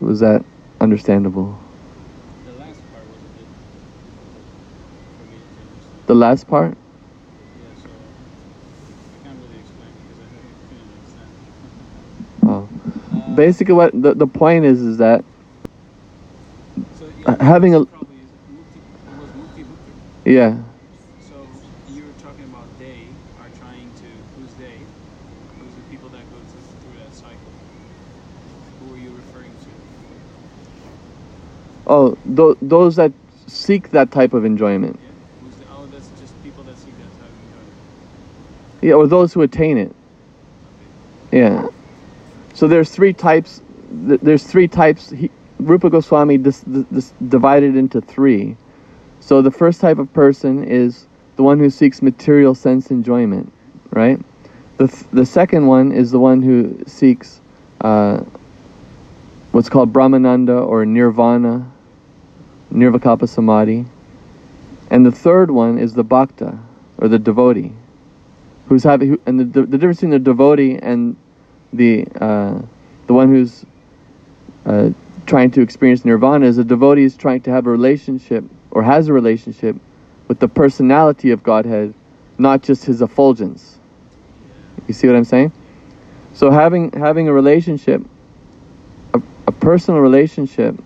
[0.00, 0.44] was that
[0.80, 1.58] understandable?
[2.44, 3.46] The last part was a bit
[5.18, 6.06] for me to understand.
[6.06, 7.88] the last part Yeah, so
[9.20, 10.28] I can't really explain because I
[10.68, 11.30] couldn't understand.
[12.46, 12.68] oh
[13.14, 15.24] Uh, basically what the, the point is is that
[16.92, 18.80] so uh, having a- probably is mukti,
[19.64, 19.64] mukti
[20.24, 20.56] yeah
[21.18, 21.36] So
[21.86, 22.98] you were talking about they
[23.40, 24.78] are trying to who's they?
[25.58, 27.52] Who's the people that go through that cycle?
[28.78, 29.70] Who are you referring to?
[31.86, 33.12] oh th- those that
[33.46, 35.10] seek that type of enjoyment Yeah.
[35.58, 37.74] The, oh, that's just people that seek that type of enjoyment.
[38.82, 39.94] yeah or those who attain it
[40.66, 40.88] Okay.
[41.32, 41.66] yeah
[42.54, 48.56] so there's three types there's three types he, rupa goswami divided into three.
[49.20, 53.52] So the first type of person is the one who seeks material sense enjoyment
[53.94, 54.20] right?
[54.76, 57.40] The, th- the second one is the one who seeks
[57.80, 58.18] uh,
[59.52, 61.70] what's called brahmananda or nirvana
[62.72, 63.86] nirvikalpa samadhi.
[64.90, 66.58] And the third one is the bhakta
[66.98, 67.72] or the devotee
[68.68, 71.16] who's having and the, the, the difference between the devotee and
[71.76, 72.60] the uh,
[73.06, 73.64] the one who's
[74.66, 74.90] uh,
[75.26, 79.08] trying to experience nirvana is a devotee is trying to have a relationship or has
[79.08, 79.76] a relationship
[80.28, 81.94] with the personality of Godhead,
[82.38, 83.78] not just his effulgence.
[84.86, 85.52] You see what I'm saying?
[86.34, 88.02] So having having a relationship,
[89.12, 90.76] a, a personal relationship,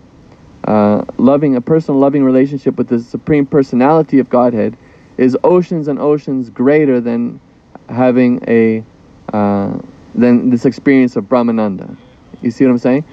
[0.65, 4.77] uh, loving a personal loving relationship with the supreme personality of Godhead,
[5.17, 7.41] is oceans and oceans greater than
[7.89, 8.83] having a
[9.33, 9.79] uh,
[10.15, 11.95] than this experience of Brahmananda.
[12.41, 13.05] You see what I'm saying?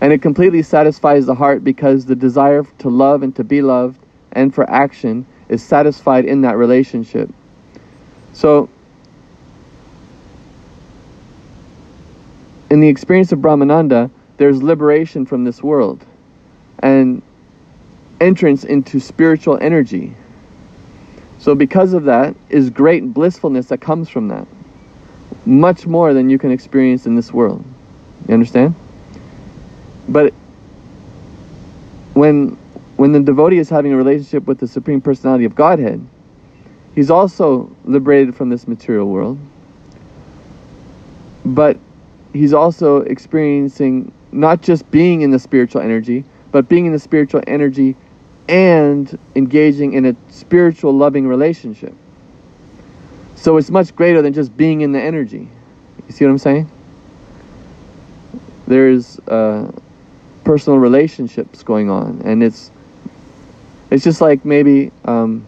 [0.00, 4.00] And it completely satisfies the heart because the desire to love and to be loved
[4.32, 7.30] and for action is satisfied in that relationship.
[8.32, 8.68] So,
[12.70, 16.04] in the experience of Brahmananda, there's liberation from this world
[16.80, 17.22] and
[18.20, 20.14] entrance into spiritual energy.
[21.38, 24.46] So, because of that, is great blissfulness that comes from that.
[25.46, 27.64] Much more than you can experience in this world.
[28.28, 28.74] You understand?
[30.08, 30.32] But
[32.14, 32.56] when
[32.96, 36.04] when the devotee is having a relationship with the supreme personality of Godhead,
[36.94, 39.38] he's also liberated from this material world,
[41.44, 41.76] but
[42.32, 47.42] he's also experiencing not just being in the spiritual energy, but being in the spiritual
[47.46, 47.96] energy
[48.48, 51.94] and engaging in a spiritual loving relationship.
[53.44, 55.50] So it's much greater than just being in the energy.
[56.06, 56.70] You see what I'm saying?
[58.66, 59.70] There's uh,
[60.44, 62.70] personal relationships going on, and it's
[63.90, 65.44] it's just like maybe um,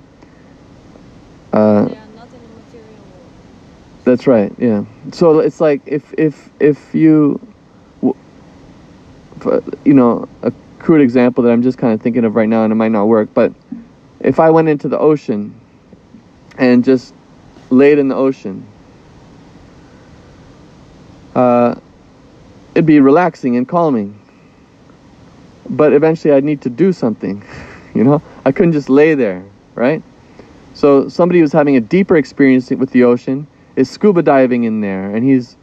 [1.55, 4.05] uh, They are not in the material world.
[4.05, 4.53] that's right.
[4.59, 4.85] Yeah.
[5.13, 7.41] So it's like if if if you,
[9.87, 12.73] you know, a crude example that I'm just kind of thinking of right now, and
[12.73, 13.55] it might not work, but
[14.21, 15.59] if I went into the ocean
[16.59, 17.15] and just
[17.71, 18.67] laid in the ocean,
[21.35, 21.75] uh,
[22.75, 24.21] it'd be relaxing and calming.
[25.69, 27.45] But eventually, I'd need to do something.
[27.95, 29.43] You know, I couldn't just lay there,
[29.75, 30.03] right?
[30.75, 35.17] So somebody who's having a deeper experience with the ocean is scuba diving in there
[35.17, 35.57] and he's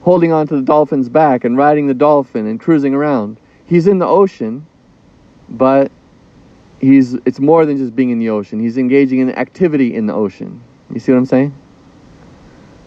[0.00, 3.36] holding on to the dolphin's back and riding the dolphin and cruising around.
[3.66, 4.66] He's in the ocean,
[5.50, 5.92] but
[6.80, 8.58] he's it's more than just being in the ocean.
[8.58, 10.62] He's engaging in activity in the ocean.
[10.92, 11.54] You see what I'm saying?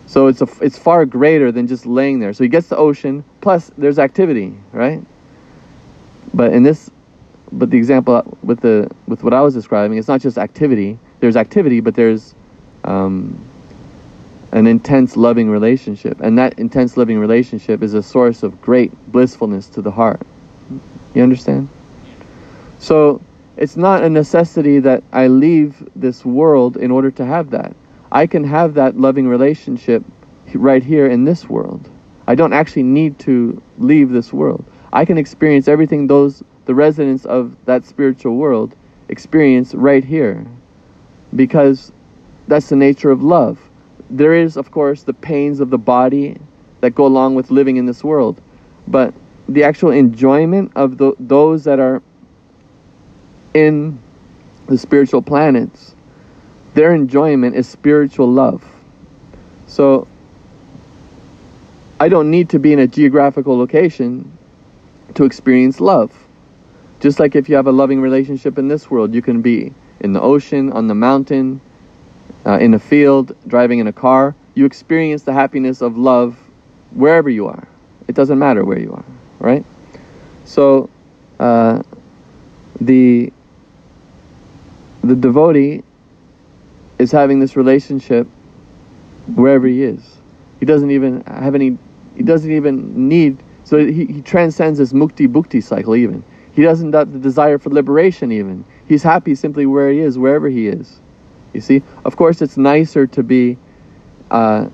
[0.08, 2.34] So it's a it's far greater than just laying there.
[2.34, 5.02] So he gets the ocean plus there's activity, right?
[6.34, 6.92] But in this
[7.52, 11.00] but the example with the with what I was describing, it's not just activity.
[11.20, 12.36] There's activity, but there's
[12.84, 13.44] um,
[14.52, 19.68] an intense loving relationship, and that intense loving relationship is a source of great blissfulness
[19.70, 20.22] to the heart.
[21.13, 21.70] You understand?
[22.80, 23.22] So
[23.56, 27.76] it's not a necessity that I leave this world in order to have that.
[28.13, 30.04] I can have that loving relationship
[30.54, 31.89] right here in this world.
[32.28, 34.63] I don't actually need to leave this world.
[34.93, 38.76] I can experience everything those the residents of that spiritual world
[39.10, 40.45] experience right here
[41.36, 41.91] because
[42.47, 43.60] that's the nature of love.
[44.12, 46.38] There is, of course, the pains of the body
[46.82, 48.39] that go along with living in this world,
[48.88, 49.13] but
[49.49, 52.02] the actual enjoyment of the, those that are
[53.56, 53.99] in
[54.67, 55.93] the spiritual planets,
[56.74, 58.64] their enjoyment is spiritual love.
[59.68, 60.08] So,
[62.00, 64.38] I don't need to be in a geographical location
[65.14, 66.12] to experience love.
[67.00, 70.14] Just like if you have a loving relationship in this world, you can be in
[70.14, 71.62] the ocean, on the mountain,
[72.46, 74.36] uh, in a field, driving in a car.
[74.56, 76.38] You experience the happiness of love
[76.92, 77.68] wherever you are.
[78.08, 79.06] It doesn't matter where you are,
[79.40, 79.66] right?
[80.46, 80.90] So,
[81.40, 81.84] uh,
[82.80, 83.32] the
[85.04, 85.84] the devotee
[87.00, 88.28] is having this relationship
[89.36, 90.18] wherever he is.
[90.60, 91.78] He doesn't even have any.
[92.16, 93.38] He doesn't even need.
[93.64, 96.24] So he, he transcends this mukti bhukti cycle even.
[96.54, 98.64] He doesn't have the desire for liberation even.
[98.88, 101.00] He's happy simply where he is, wherever he is.
[101.54, 101.84] You see?
[102.06, 103.58] Of course, it's nicer to be
[104.30, 104.70] uh,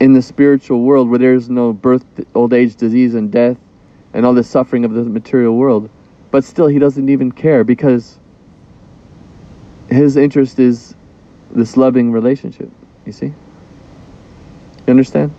[0.00, 3.56] in the spiritual world where there's no birth, old age, disease, and death,
[4.12, 5.88] and all the suffering of the material world.
[6.30, 8.18] But still, he doesn't even care because
[9.88, 10.95] his interest is
[11.50, 12.70] this loving relationship.
[13.04, 13.26] You see?
[13.26, 15.34] You understand?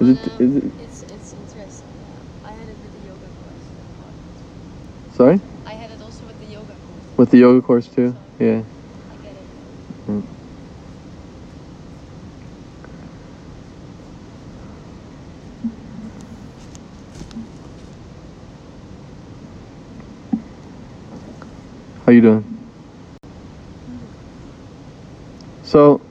[0.00, 1.88] Is it, Well, is it, um, It's, it's interesting.
[1.88, 2.48] Yeah.
[2.48, 3.66] I had it with the yoga course.
[5.16, 5.40] sorry?
[5.66, 7.16] I had it also with the yoga course.
[7.16, 8.14] With the yoga course too?
[8.38, 8.62] Yeah.
[9.10, 9.46] I get it.
[10.08, 10.26] Mm.
[22.06, 22.51] How you doing?
[25.72, 26.02] So,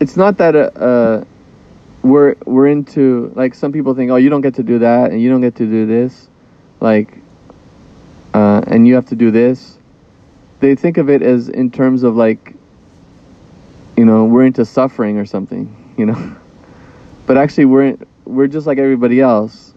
[0.00, 1.24] it's not that uh, uh,
[2.02, 5.22] we're we're into like some people think, oh, you don't get to do that and
[5.22, 6.28] you don't get to do this,
[6.80, 7.16] like,
[8.34, 9.78] uh, and you have to do this.
[10.60, 12.54] They think of it as in terms of like,
[13.96, 16.36] you know, we're into suffering or something, you know.
[17.24, 19.72] But actually, we're we're just like everybody else.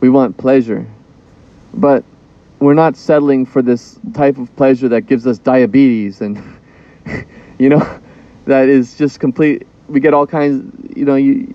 [0.00, 0.86] We want pleasure,
[1.72, 2.04] but
[2.58, 6.36] we're not settling for this type of pleasure that gives us diabetes and,
[7.58, 8.00] you know,
[8.46, 9.66] that is just complete.
[9.88, 11.54] We get all kinds, you know, you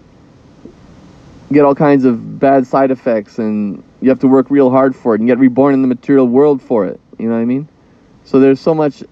[1.52, 5.16] get all kinds of bad side effects, and you have to work real hard for
[5.16, 7.00] it, and get reborn in the material world for it.
[7.18, 7.68] You know what I mean?
[8.24, 9.04] So there's so much,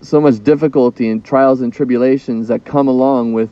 [0.00, 3.50] so much difficulty and trials and tribulations that come along with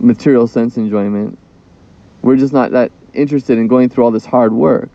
[0.00, 1.38] material sense enjoyment.
[2.22, 4.90] We're just not that interested in going through all this hard work.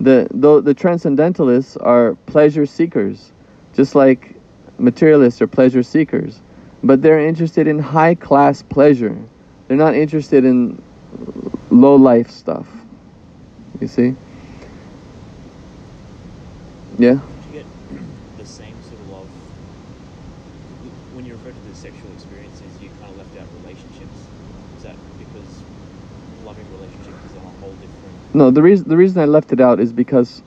[0.00, 3.30] The the, the transcendentalists are pleasure seekers,
[3.74, 4.34] just like
[4.78, 6.40] materialists are pleasure seekers,
[6.82, 9.16] but they're interested in high class pleasure.
[9.68, 10.80] They're not interested in
[11.70, 12.68] low life stuff.
[13.80, 14.14] You see?
[16.98, 17.14] Yeah.
[17.14, 17.66] Did you get
[18.38, 19.26] the same sort of love
[21.14, 22.66] when you refer to the sexual experiences?
[22.80, 24.16] You kind of left out relationships.
[24.78, 25.62] Is that because
[26.44, 28.34] loving relationship is on a whole different.
[28.34, 30.42] No, the reason the reason I left it out is because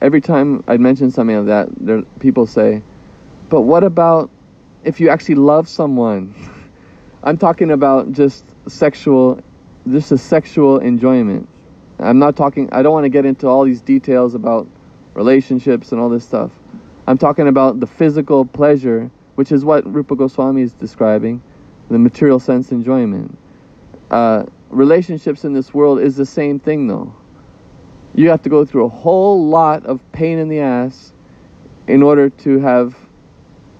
[0.00, 2.82] every time I mention something of that, there people say,
[3.50, 4.30] "But what about
[4.84, 6.34] if you actually love someone?"
[7.22, 9.42] I'm talking about just sexual,
[9.88, 11.48] just a sexual enjoyment.
[11.98, 12.72] I'm not talking.
[12.72, 14.66] I don't want to get into all these details about
[15.14, 16.52] relationships and all this stuff.
[17.06, 21.42] I'm talking about the physical pleasure, which is what Rupa Goswami is describing,
[21.90, 23.36] the material sense enjoyment.
[24.10, 27.14] Uh, relationships in this world is the same thing, though
[28.14, 31.12] you have to go through a whole lot of pain in the ass
[31.86, 32.96] in order to have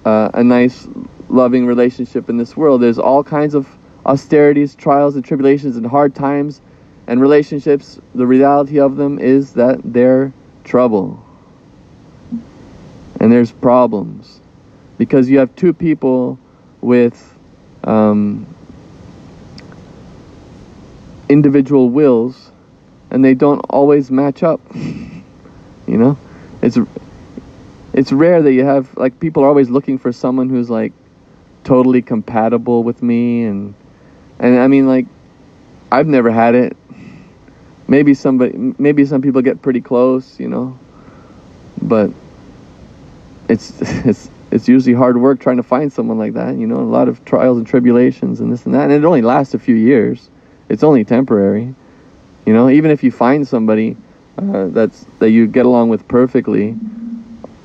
[0.05, 0.87] uh, a nice,
[1.29, 2.81] loving relationship in this world.
[2.81, 3.67] There's all kinds of
[4.05, 6.61] austerities, trials, and tribulations, and hard times,
[7.07, 7.99] and relationships.
[8.15, 10.33] The reality of them is that they're
[10.63, 11.23] trouble,
[13.19, 14.39] and there's problems
[14.97, 16.37] because you have two people
[16.81, 17.37] with
[17.83, 18.45] um,
[21.29, 22.51] individual wills
[23.11, 24.61] and they don't always match up.
[24.75, 26.17] you know,
[26.61, 26.77] it's
[27.93, 30.93] it's rare that you have like people are always looking for someone who's like
[31.63, 33.73] totally compatible with me and
[34.39, 35.05] and I mean like
[35.91, 36.77] I've never had it.
[37.87, 40.79] Maybe somebody maybe some people get pretty close, you know.
[41.81, 42.11] But
[43.49, 46.83] it's it's it's usually hard work trying to find someone like that, you know, a
[46.83, 48.83] lot of trials and tribulations and this and that.
[48.83, 50.29] And it only lasts a few years.
[50.69, 51.73] It's only temporary.
[52.45, 53.97] You know, even if you find somebody
[54.37, 56.77] uh, that's that you get along with perfectly,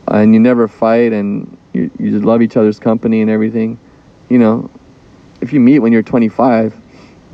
[0.08, 3.78] and you never fight, and you you just love each other's company and everything,
[4.28, 4.70] you know,
[5.40, 6.74] if you meet when you're 25,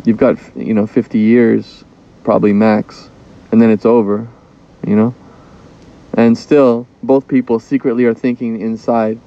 [0.05, 1.85] you've got you know 50 years,
[2.25, 3.09] probably max,
[3.51, 4.29] and then it's over,
[4.87, 5.15] you know.
[6.15, 9.19] And still, both people secretly are thinking inside,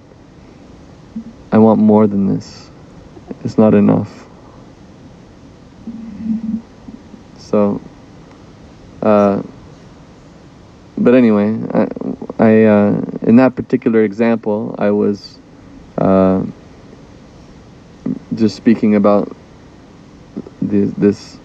[1.51, 2.69] I want more than this.
[3.43, 4.27] It's not enough.
[7.37, 7.81] So,
[9.01, 9.41] uh,
[10.97, 11.87] but anyway, I,
[12.39, 15.39] I uh, in that particular example, I was
[15.97, 16.43] uh,
[18.33, 19.35] just speaking about
[20.61, 21.35] this,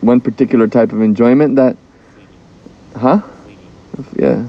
[0.00, 1.76] one particular type of enjoyment that,
[2.96, 3.22] huh?
[4.16, 4.46] Yeah,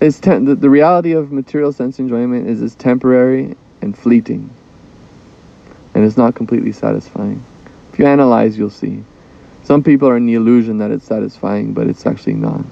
[0.00, 4.50] it's the, the reality of material sense enjoyment is it's temporary and fleeting,
[5.94, 7.44] and it's not completely satisfying.
[7.92, 9.04] If you analyze, you'll see.
[9.64, 12.64] Some people are in the illusion that it's satisfying, but it's actually not.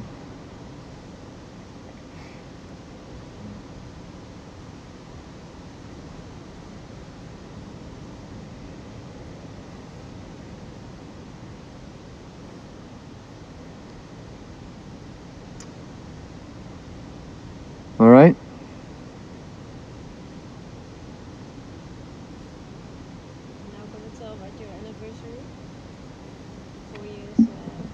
[18.00, 18.36] All right?
[23.72, 25.40] Now gonna tell about your anniversary.
[26.92, 27.38] Four years.
[27.38, 27.84] Uh,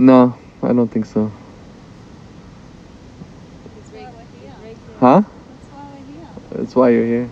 [0.00, 1.30] No, I don't think so.
[3.92, 4.06] right,
[4.62, 4.76] right.
[4.98, 5.22] Huh?
[6.52, 7.30] That's why you're here.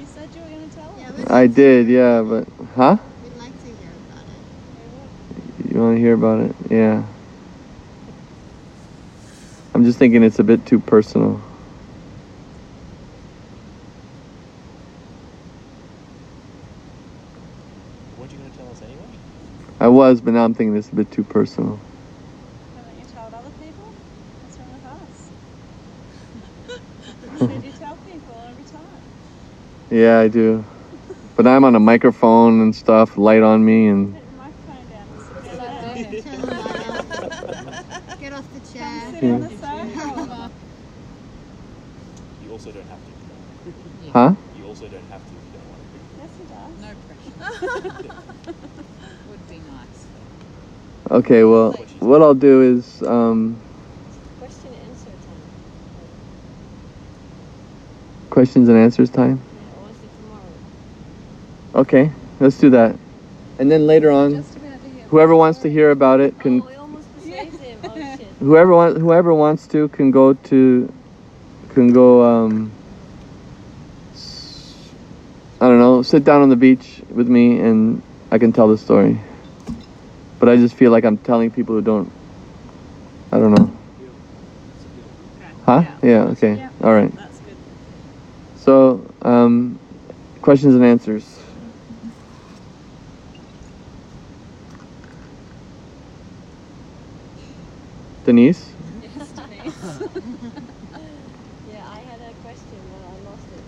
[0.00, 0.88] You said you were going to tell
[1.20, 1.30] us.
[1.30, 2.96] I did, yeah, but huh?
[3.22, 4.24] We'd like to hear about
[5.68, 5.74] it.
[5.74, 6.56] You want to hear about it?
[6.70, 7.02] Yeah.
[9.74, 11.42] I'm just thinking it's a bit too personal.
[18.16, 19.02] Weren't you going to tell us anyway?
[19.78, 21.78] I was, but now I'm thinking it's a bit too personal.
[22.76, 23.84] Haven't you told other people?
[24.42, 25.30] What's wrong with us?
[27.38, 28.82] Should you tell people every time?
[29.90, 30.64] Yeah, I do.
[31.36, 35.06] But I'm on a microphone and stuff, light on me, and Put your microphone down.
[35.10, 35.60] and sit It's down.
[35.66, 36.22] like there.
[36.22, 37.06] Turn the light off.
[38.20, 39.10] Get off the Come chair.
[39.12, 40.50] sit on the sofa.
[42.44, 43.10] You also don't have to.
[44.12, 44.34] huh?
[44.56, 45.86] You also don't have to if you don't want to.
[46.22, 46.80] Yes, he does.
[46.80, 47.32] No pressure.
[49.30, 50.06] Would be nice.
[51.26, 53.56] Okay, well, what I'll do is, um,
[54.38, 55.40] Question and answer time.
[58.30, 59.40] questions and answers time.
[59.42, 61.82] Yeah, I want it tomorrow.
[61.82, 62.96] Okay, let's do that.
[63.58, 65.02] And then later on, Just about to hear.
[65.08, 67.78] whoever wants to hear about it can Oh, we almost persuaded him.
[67.82, 70.92] Oh whoever wants whoever wants to can go to
[71.74, 72.70] can go um
[75.60, 78.00] I don't know sit down on the beach with me and
[78.30, 79.18] I can tell the story
[80.40, 82.12] but I just feel like I'm telling people who don't
[83.32, 83.80] I don't know.
[85.64, 85.84] Huh?
[86.02, 86.24] Yeah.
[86.32, 86.56] Okay.
[86.56, 86.70] Yeah.
[86.82, 87.12] all right.
[87.16, 87.58] That's good.
[88.54, 89.80] so um
[90.42, 91.40] questions and answers.
[98.24, 100.02] Denise Yes, Denise.
[101.64, 103.66] yeah, I had a question, but I lost it.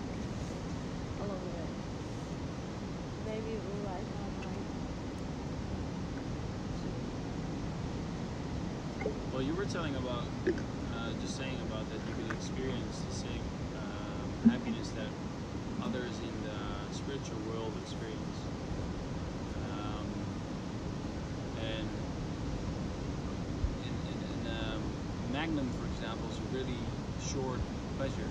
[9.31, 10.23] Well, you telling about
[10.95, 13.41] uh, just saying about that you could experience the same
[13.77, 15.05] um, happiness that
[15.85, 18.39] others in the spiritual world experience.
[19.69, 20.09] Um,
[21.61, 21.85] and
[23.85, 24.81] in, in, in um,
[25.31, 26.81] Magnum, for example, is a really
[27.21, 27.59] short
[27.97, 28.29] pleasure,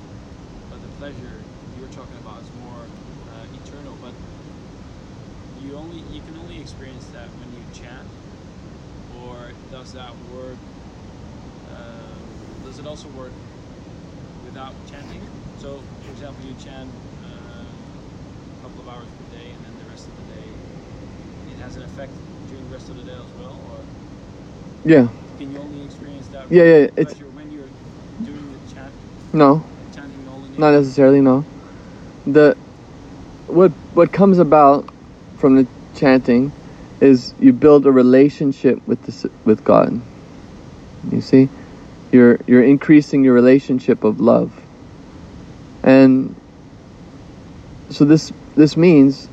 [0.69, 1.39] but the pleasure
[1.79, 2.83] you're talking about is more
[3.31, 3.95] uh, eternal.
[4.03, 4.13] But
[5.63, 8.09] you only you can only experience that when you chant,
[9.23, 10.59] or does that work?
[12.69, 13.33] Does it also work
[14.45, 15.23] without chanting?
[15.57, 16.91] So, for example, you chant
[17.25, 17.73] uh,
[18.53, 20.49] a couple of hours per day, and then the rest of the day
[21.49, 22.13] it has an effect
[22.47, 23.87] during the rest of the day as well, or
[24.85, 25.09] Yeah.
[25.39, 27.73] can you only experience that Yeah, yeah, it's- when you're
[28.23, 28.93] doing the chant,
[29.33, 29.65] No,
[29.95, 30.61] chanting the holy name?
[30.61, 31.23] not necessarily.
[31.23, 31.47] No.
[32.27, 32.55] The
[33.47, 34.91] what what comes about
[35.39, 36.53] from the chanting
[37.01, 40.03] is you build a relationship with the with God.
[41.11, 41.49] You see,
[42.13, 44.53] you're you're increasing your relationship of love,
[45.83, 46.35] and
[47.91, 49.29] so this this means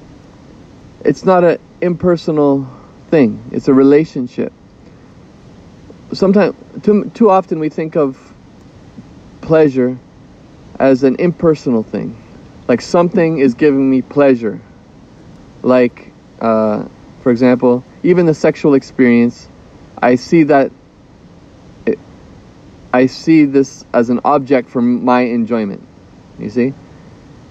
[1.03, 2.67] it's not an impersonal
[3.09, 3.41] thing.
[3.51, 4.51] It's a relationship.
[6.13, 8.33] Sometimes, too too often, we think of
[9.41, 9.97] pleasure
[10.79, 12.21] as an impersonal thing.
[12.67, 14.59] Like something is giving me pleasure.
[15.61, 16.11] Like,
[16.41, 16.87] uh,
[17.21, 19.47] for example, even the sexual experience,
[20.01, 20.71] I see that.
[22.95, 25.85] I see this as an object for my enjoyment.
[26.39, 26.73] You see?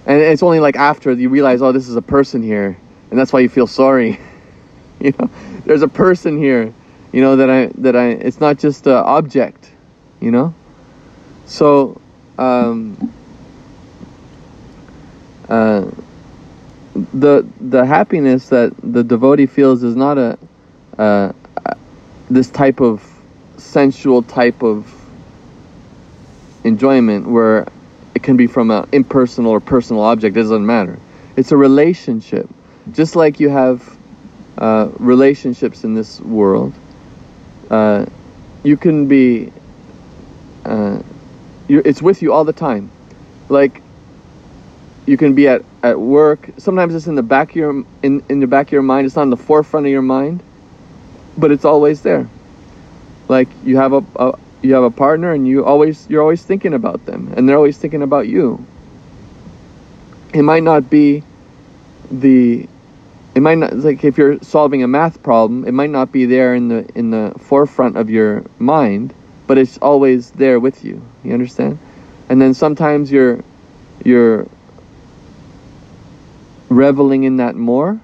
[0.06, 2.78] And it's only like after you realize, oh, this is a person here,
[3.10, 4.18] and that's why you feel sorry.
[5.00, 5.28] you know,
[5.66, 6.72] there's a person here.
[7.12, 8.08] You know that I that I.
[8.08, 9.70] It's not just an object.
[10.20, 10.54] You know.
[11.44, 12.00] So,
[12.38, 13.12] um,
[15.50, 15.90] uh,
[16.94, 20.38] the the happiness that the devotee feels is not a
[20.98, 21.32] uh,
[22.30, 23.06] this type of
[23.58, 25.03] sensual type of
[26.64, 27.66] enjoyment where
[28.14, 30.36] it can be from an impersonal or personal object.
[30.36, 30.98] It doesn't matter.
[31.36, 32.48] It's a relationship,
[32.92, 33.98] just like you have
[34.58, 36.72] uh, relationships in this world.
[37.70, 38.06] Uh,
[38.62, 39.52] you can be.
[40.64, 41.02] Uh,
[41.68, 42.90] it's with you all the time.
[43.48, 43.82] Like
[45.06, 46.50] you can be at, at work.
[46.58, 49.06] Sometimes it's in the back of your in, in the back of your mind.
[49.06, 50.42] It's not in the forefront of your mind,
[51.36, 52.28] but it's always there.
[53.28, 56.72] Like you have a, a you have a partner and you always you're always thinking
[56.74, 58.64] about them and they're always thinking about you.
[60.32, 61.22] It might not be
[62.10, 62.66] the
[63.34, 66.54] it might not like if you're solving a math problem, it might not be there
[66.54, 69.14] in the in the forefront of your mind,
[69.46, 71.02] but it's always there with you.
[71.24, 71.78] You understand?
[72.28, 73.40] And then sometimes you're
[74.04, 74.46] you're
[76.70, 78.00] reveling in that more.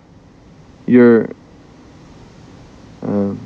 [0.86, 1.30] You're
[3.02, 3.38] um,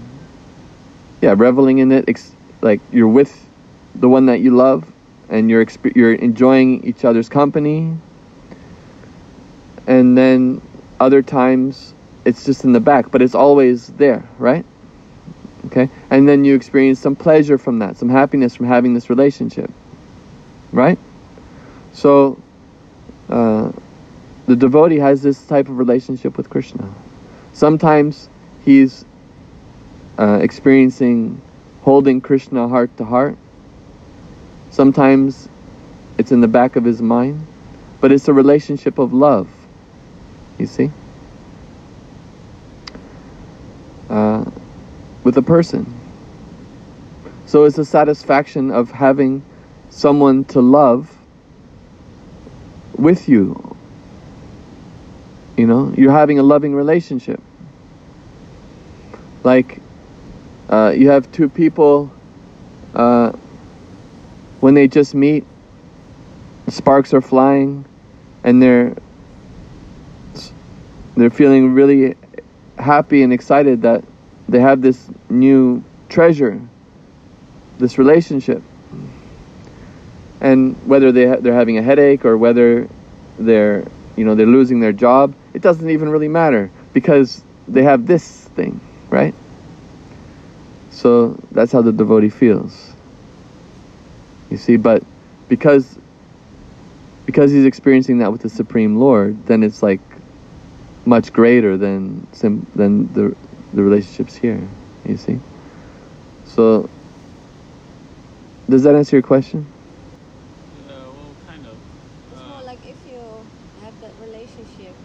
[1.21, 2.09] yeah, reveling in it.
[2.09, 2.34] Ex-
[2.65, 3.49] like you're with
[3.95, 4.91] the one that you love,
[5.29, 7.97] and you're exp- you're enjoying each other's company.
[9.87, 10.63] And then
[10.99, 11.93] other times
[12.25, 14.65] it's just in the back, but it's always there, right?
[15.67, 19.71] Okay, and then you experience some pleasure from that, some happiness from having this relationship,
[20.73, 20.99] right?
[21.93, 22.43] So,
[23.29, 23.73] uh,
[24.47, 26.93] the devotee has this type of relationship with Krishna.
[27.53, 28.29] Sometimes
[28.65, 29.05] he's
[30.19, 31.41] uh, experiencing
[31.85, 33.37] holding Krishna heart to heart.
[34.71, 35.49] Sometimes
[36.17, 37.47] it's in the back of his mind,
[38.01, 39.51] but it's a relationship of love.
[40.59, 40.91] You see?
[44.09, 44.47] Uh,
[45.25, 45.85] with a person.
[47.45, 49.45] So it's the satisfaction of having
[49.91, 51.15] someone to love
[52.97, 53.77] with you.
[55.59, 57.43] You know, you're having a loving relationship.
[59.43, 59.81] Like,
[60.69, 62.13] uh, you have two people,
[62.95, 63.33] uh,
[64.61, 65.45] when they just meet,
[66.69, 67.85] sparks are flying,
[68.43, 68.95] and they're
[71.17, 72.17] they're feeling really
[72.79, 74.05] happy and excited that
[74.49, 76.61] they have this new treasure,
[77.79, 78.63] this relationship.
[80.41, 82.89] And whether they ha- they're having a headache or whether
[83.39, 83.85] they're
[84.17, 88.49] you know they're losing their job, it doesn't even really matter because they have this
[88.49, 89.35] thing, right?
[91.05, 92.95] So that's how the devotee feels.
[94.51, 95.03] You see, but
[95.49, 95.99] because
[97.27, 100.01] because he's experiencing that with the Supreme Lord, then it's like
[101.05, 103.37] much greater than sim- than the
[103.75, 104.67] the relationships here.
[105.05, 105.41] You see.
[106.45, 106.89] So
[108.69, 109.67] does that answer your question?
[110.89, 111.79] Uh, well, kind of.
[112.33, 113.47] It's Uh, more like if you
[113.81, 114.97] have that relationship,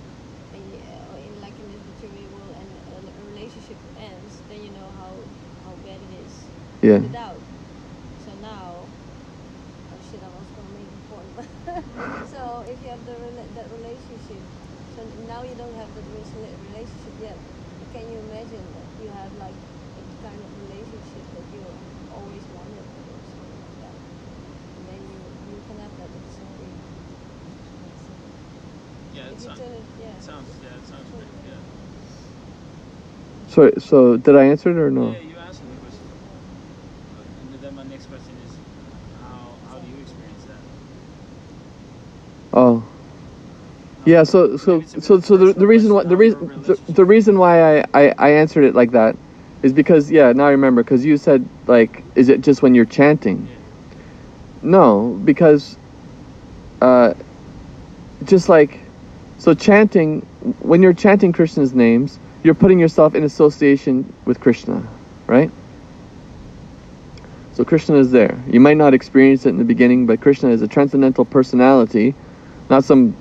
[0.54, 2.78] and you, uh, in like in this material world, and
[3.18, 5.28] a, a relationship ends, then you know how
[5.64, 5.76] how
[6.92, 7.20] bad it is Yeah.
[7.20, 8.42] without.
[8.42, 8.90] now,
[9.92, 12.28] oh shit, I was gonna make a point.
[12.32, 14.42] so if you have the rela- that relationship,
[14.96, 16.06] so now you don't have that
[16.70, 17.38] relationship yet.
[17.94, 19.56] Can you imagine that you have like
[19.98, 21.64] a kind of relationship that you
[22.12, 23.96] always wanted or something like that?
[24.78, 25.20] And then you
[25.54, 26.10] you can have that.
[26.16, 26.80] It's so weird.
[29.14, 29.60] Yeah, it sounds.
[29.60, 30.18] it, yeah.
[30.18, 30.50] It sounds.
[30.64, 31.28] Yeah, it sounds great.
[31.46, 31.54] Yeah.
[33.50, 35.12] So so did I answer it or no?
[35.12, 36.06] Yeah, you answered the question.
[37.42, 38.58] And then my next question is,
[39.22, 40.62] how how do you experience that?
[42.54, 42.84] Oh.
[44.10, 47.82] Yeah, so so so so the, the reason why the reason the, the reason why
[47.82, 49.16] I, I I answered it like that
[49.62, 52.86] is because yeah now I remember because you said like is it just when you're
[52.86, 53.48] chanting?
[53.48, 53.56] Yeah.
[54.64, 55.78] No, because
[56.82, 57.14] uh,
[58.26, 58.80] just like
[59.38, 60.22] so chanting
[60.62, 64.82] when you're chanting Krishna's names, you're putting yourself in association with Krishna,
[65.28, 65.52] right?
[67.54, 68.36] So Krishna is there.
[68.48, 72.16] You might not experience it in the beginning, but Krishna is a transcendental personality,
[72.72, 73.14] not some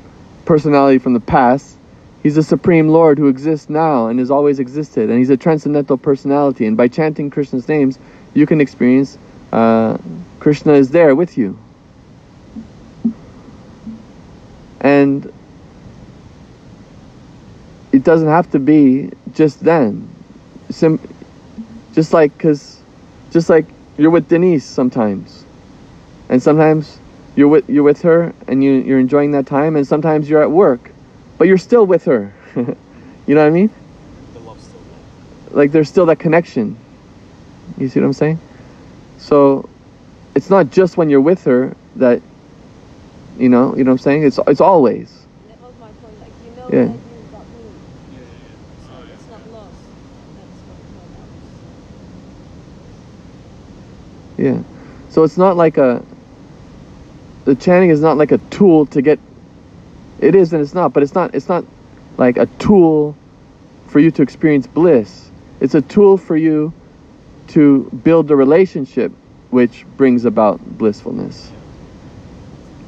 [0.49, 1.77] personality from the past.
[2.23, 5.99] He's a supreme Lord who exists now and has always existed, and he's a transcendental
[5.99, 6.65] personality.
[6.67, 7.99] And by chanting Krishna's names,
[8.33, 9.19] you can experience
[9.53, 9.99] uh,
[10.41, 11.57] Krishna is there with you.
[14.81, 15.31] And
[17.93, 20.09] it doesn't have to be just then.
[20.71, 21.01] Sim-
[21.93, 22.81] just like, cause,
[23.31, 23.67] just like
[23.99, 25.45] you're with Denise sometimes,
[26.31, 27.01] and sometimes
[27.39, 30.51] you're with you're with her and you you're enjoying that time, and sometimes you're at
[30.51, 30.91] work,
[31.39, 32.35] but you're still with her.
[32.57, 33.71] you know what I mean?
[34.35, 34.41] The
[35.57, 36.77] like there's still that connection.
[37.79, 38.41] You see what I'm saying?
[39.19, 39.69] So
[40.35, 42.21] it's not just when you're with her that
[43.39, 44.25] you know, you know what I'm saying?
[44.25, 45.15] It's it's always.
[46.71, 46.93] Yeah.
[54.39, 54.63] Yeah.
[55.11, 56.05] So it's not like a
[57.49, 59.19] the chanting is not like a tool to get
[60.21, 61.65] it is and it's not, but it's not it's not
[62.19, 63.17] like a tool
[63.87, 65.31] for you to experience bliss.
[65.59, 66.75] It's a tool for you
[67.49, 69.13] to build a relationship
[69.49, 71.51] which brings about blissfulness.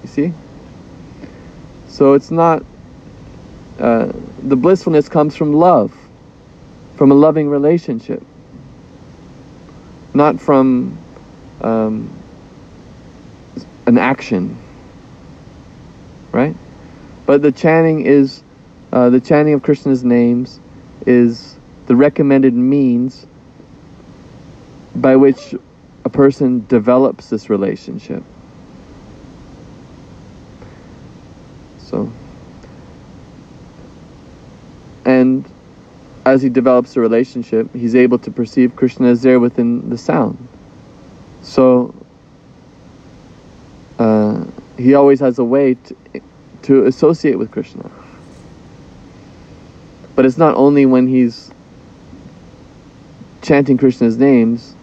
[0.02, 0.32] You see?
[1.88, 2.62] So it's not
[3.78, 5.96] uh, the blissfulness comes from love,
[6.96, 8.22] from a loving relationship,
[10.12, 10.98] not from
[11.62, 12.19] um,
[13.90, 14.56] an action,
[16.30, 16.54] right?
[17.26, 18.44] But the chanting is
[18.92, 20.60] uh, the chanting of Krishna's names
[21.06, 23.26] is the recommended means
[24.94, 25.56] by which
[26.04, 28.22] a person develops this relationship.
[31.78, 32.12] So,
[35.04, 35.44] and
[36.24, 40.46] as he develops the relationship, he's able to perceive Krishna as there within the sound.
[41.42, 41.92] So,
[44.00, 44.46] uh,
[44.78, 45.96] he always has a way to,
[46.62, 47.90] to associate with Krishna.
[50.16, 51.50] But it's not only when he's
[53.42, 54.76] chanting Krishna's names,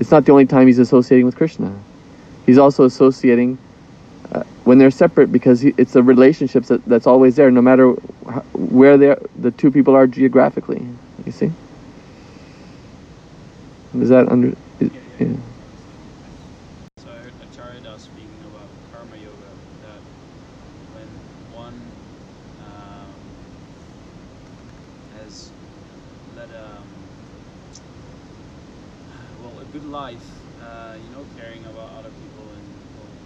[0.00, 1.86] it's not the only time he's associating with Krishna.
[2.46, 3.60] He's also associating
[4.34, 7.92] uh, when they're separate because he, it's a relationship that, that's always there, no matter
[8.54, 10.90] where they are, the two people are geographically.
[11.24, 11.52] You see?
[13.94, 14.54] Is that under?
[14.80, 15.26] Is, Yeah, yeah.
[15.26, 15.36] yeah.
[16.96, 20.02] So I heard Acharya Das speaking about karma yoga that
[20.90, 21.94] when one
[22.58, 23.36] um,
[25.12, 25.52] has
[26.26, 27.10] led um,
[29.38, 33.16] well a good life, uh, you know, caring about other people and well,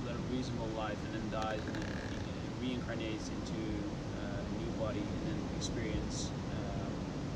[0.00, 2.20] led a reasonable life and then dies and then re-
[2.58, 6.90] reincarnates into uh, a new body and then experience uh,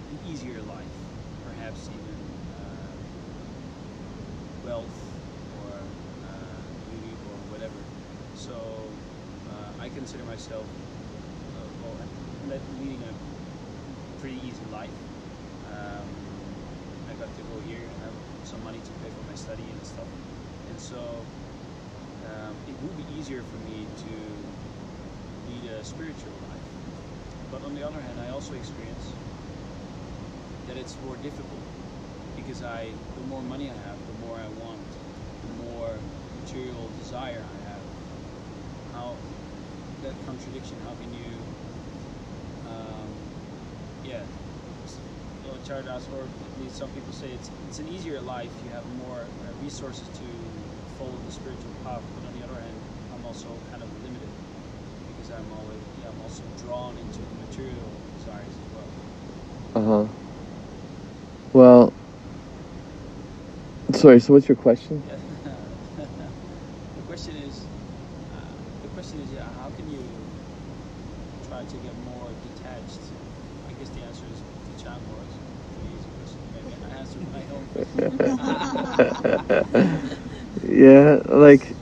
[0.08, 2.38] an easier life, perhaps even.
[2.48, 2.96] Uh,
[4.62, 5.92] wealth or
[6.22, 7.88] uh, beauty or whatever.
[8.32, 9.00] So
[9.46, 10.70] uh, I consider myself
[11.54, 12.00] uh, well,
[12.42, 13.14] le- leading a
[14.18, 14.98] pretty easy life.
[15.64, 16.16] Um,
[17.08, 19.84] I got to go here and have some money to pay for my study and
[19.86, 20.08] stuff.
[20.66, 21.28] And so
[22.24, 24.54] um, it would be easier for me to
[25.44, 26.78] lead a spiritual life.
[28.06, 29.12] Hand, I also experience
[30.68, 31.60] that it's more difficult
[32.36, 34.80] because I, the more money I have, the more I want,
[35.42, 35.90] the more
[36.42, 37.82] material desire I have.
[38.94, 39.16] How
[40.02, 40.76] that contradiction?
[40.84, 41.32] How can you,
[42.70, 43.08] um,
[44.04, 44.22] yeah,
[45.44, 48.50] well, Chardas, or at least some people say it's it's an easier life.
[48.64, 50.26] You have more uh, resources to
[50.98, 52.76] follow the spiritual path, but on the other hand,
[53.14, 54.28] I'm also kind of limited
[55.26, 58.88] because I'm always, yeah, I'm also drawn into the material desires as well.
[59.74, 60.06] Uh huh.
[61.52, 61.92] Well,
[63.92, 64.20] Sorry.
[64.20, 65.04] So what's your question?
[66.96, 67.68] The question is,
[68.32, 68.36] uh,
[68.82, 70.02] the question is, how can you
[71.46, 73.12] try to get more detached?
[73.68, 75.38] I guess the answer is the child was
[75.74, 76.42] pretty easy question.
[76.52, 78.18] Maybe I answered my own question.
[80.62, 81.76] Yeah, like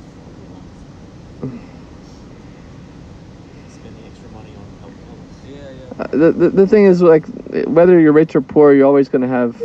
[3.68, 5.42] Spending extra money on helping others.
[5.44, 5.88] yeah, yeah.
[5.98, 7.26] uh, the, the thing is like
[7.66, 9.60] whether you're rich or poor, you're always gonna have,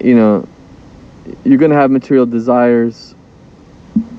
[0.00, 0.46] you know,
[1.44, 3.14] you're gonna have material desires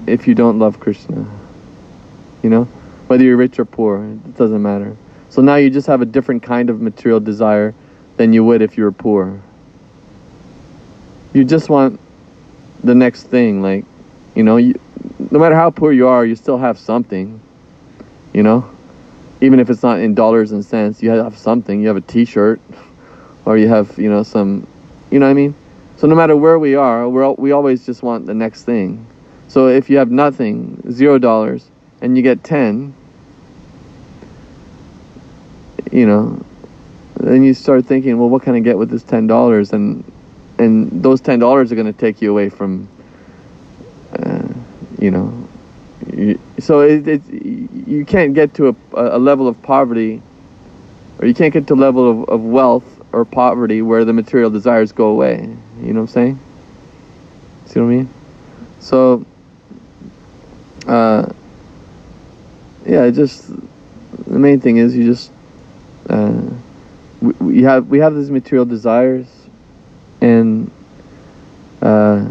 [0.05, 1.25] if you don't love Krishna.
[2.43, 2.63] You know,
[3.07, 4.95] whether you're rich or poor, it doesn't matter.
[5.29, 7.73] So now you just have a different kind of material desire
[8.15, 9.41] than you would if you were poor.
[11.33, 11.99] You just want
[12.83, 13.85] the next thing, like,
[14.35, 14.79] you know, you,
[15.31, 17.41] no matter how poor you are, you still have something.
[18.33, 18.69] You know,
[19.41, 21.81] even if it's not in dollars and cents, you have something.
[21.81, 22.59] You have a T-shirt,
[23.45, 24.67] or you have, you know, some,
[25.11, 25.55] you know what I mean.
[25.97, 29.05] So no matter where we are, we're we always just want the next thing.
[29.47, 31.69] So if you have nothing, zero dollars,
[32.01, 32.93] and you get ten,
[35.91, 36.43] you know,
[37.15, 39.73] then you start thinking, well, what can I get with this ten dollars?
[39.73, 40.03] And
[40.59, 42.87] and those ten dollars are going to take you away from,
[44.13, 44.47] uh,
[44.99, 45.47] you know,
[46.59, 50.21] so it, it you can't get to a, a level of poverty,
[51.19, 54.49] or you can't get to a level of, of wealth or poverty where the material
[54.49, 55.37] desires go away.
[55.81, 56.39] You know what I'm saying?
[57.67, 58.09] See what I mean?
[58.79, 59.25] So,
[60.87, 61.31] uh,
[62.85, 63.51] yeah, just
[64.25, 65.31] the main thing is you just
[66.09, 66.41] uh,
[67.21, 69.27] we, we have we have these material desires,
[70.21, 70.71] and
[71.81, 72.27] uh,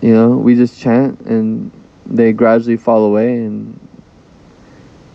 [0.00, 1.72] you know we just chant and
[2.06, 3.78] they gradually fall away and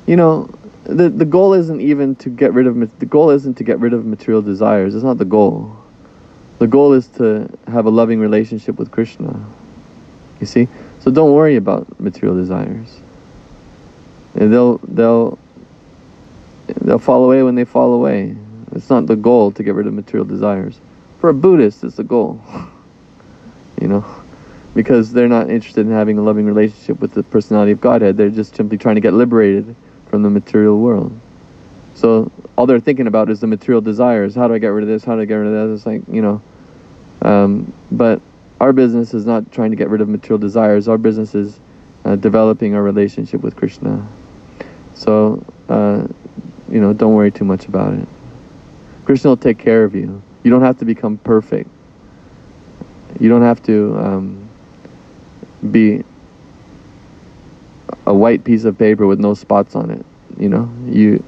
[0.08, 0.50] you know
[0.84, 3.94] the the goal isn't even to get rid of the goal isn't to get rid
[3.94, 4.96] of material desires.
[4.96, 5.76] It's not the goal.
[6.58, 9.40] The goal is to have a loving relationship with krishna.
[10.40, 10.68] You see?
[11.00, 13.00] So don't worry about material desires.
[14.36, 15.38] And they'll they'll
[16.82, 18.36] they'll fall away when they fall away.
[18.72, 20.80] It's not the goal to get rid of material desires.
[21.20, 22.42] For a buddhist it's the goal.
[23.80, 24.20] You know
[24.76, 28.18] because they're not interested in having a loving relationship with the personality of Godhead.
[28.18, 29.76] They're just simply trying to get liberated
[30.08, 31.18] from the material world.
[31.96, 34.36] So all they're thinking about is the material desires.
[34.36, 35.04] How do I get rid of this?
[35.04, 35.74] How do I get rid of that?
[35.74, 36.42] It's like, you know.
[37.22, 38.22] Um, but
[38.62, 40.88] our business is not trying to get rid of material desires.
[40.88, 41.60] Our business is
[42.06, 44.08] uh, developing our relationship with Krishna.
[44.96, 46.08] So, uh,
[46.70, 48.08] you know, don't worry too much about it.
[49.06, 50.22] Krishna will take care of you.
[50.44, 51.70] You don't have to become perfect.
[53.20, 53.98] You don't have to.
[53.98, 54.49] Um,
[55.72, 56.04] be
[58.06, 60.06] a white piece of paper with no spots on it.
[60.38, 61.24] You know, you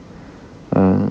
[0.74, 1.10] uh,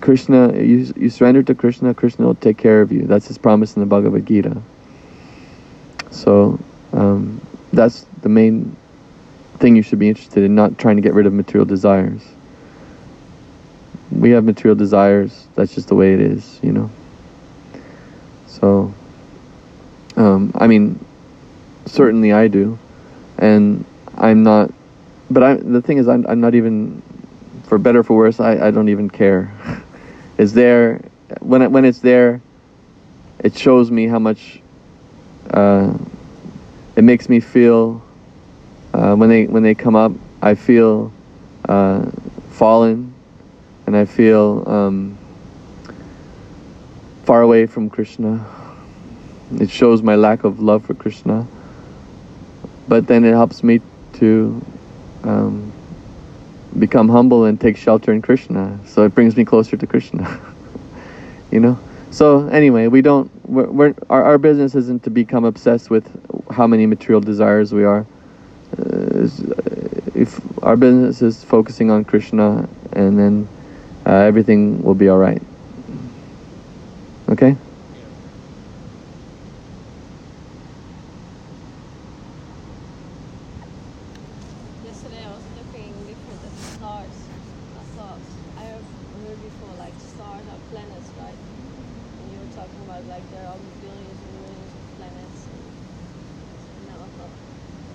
[0.00, 1.94] Krishna, you you surrender to Krishna.
[1.94, 3.06] Krishna will take care of you.
[3.06, 4.60] That's his promise in the Bhagavad Gita.
[6.10, 6.58] So
[6.92, 7.40] um,
[7.72, 8.76] that's the main
[9.58, 12.22] thing you should be interested in, not trying to get rid of material desires.
[14.10, 15.46] We have material desires.
[15.54, 16.90] That's just the way it is, you know.
[18.46, 18.92] So.
[20.16, 21.04] Um, I mean,
[21.86, 22.78] certainly I do,
[23.38, 23.84] and
[24.16, 24.72] I'm not.
[25.30, 27.02] But I, the thing is, I'm, I'm not even,
[27.64, 29.50] for better or for worse, I, I don't even care.
[30.38, 31.00] it's there
[31.40, 32.40] when it, when it's there.
[33.40, 34.60] It shows me how much.
[35.50, 35.96] Uh,
[36.96, 38.02] it makes me feel.
[38.92, 41.10] Uh, when they when they come up, I feel
[41.68, 42.10] uh,
[42.50, 43.14] fallen,
[43.86, 45.16] and I feel um,
[47.24, 48.44] far away from Krishna.
[49.60, 51.46] It shows my lack of love for Krishna.
[52.88, 53.80] But then it helps me
[54.14, 54.64] to
[55.24, 55.72] um,
[56.78, 58.78] become humble and take shelter in Krishna.
[58.86, 60.40] So it brings me closer to Krishna.
[61.50, 61.78] you know?
[62.10, 66.06] So anyway, we don't, we're, we're, our, our business isn't to become obsessed with
[66.50, 68.06] how many material desires we are.
[68.78, 69.28] Uh,
[70.14, 73.48] if our business is focusing on Krishna and then
[74.06, 75.42] uh, everything will be alright.
[77.30, 77.56] Okay?
[84.84, 87.08] Yesterday I was looking different at the stars.
[87.78, 88.18] I thought
[88.58, 88.84] I heard,
[89.26, 91.38] heard before like stars are planets, right?
[92.18, 95.48] And you were talking about like there are billions and millions of planets.
[95.52, 95.74] And,
[96.76, 97.34] and now I thought,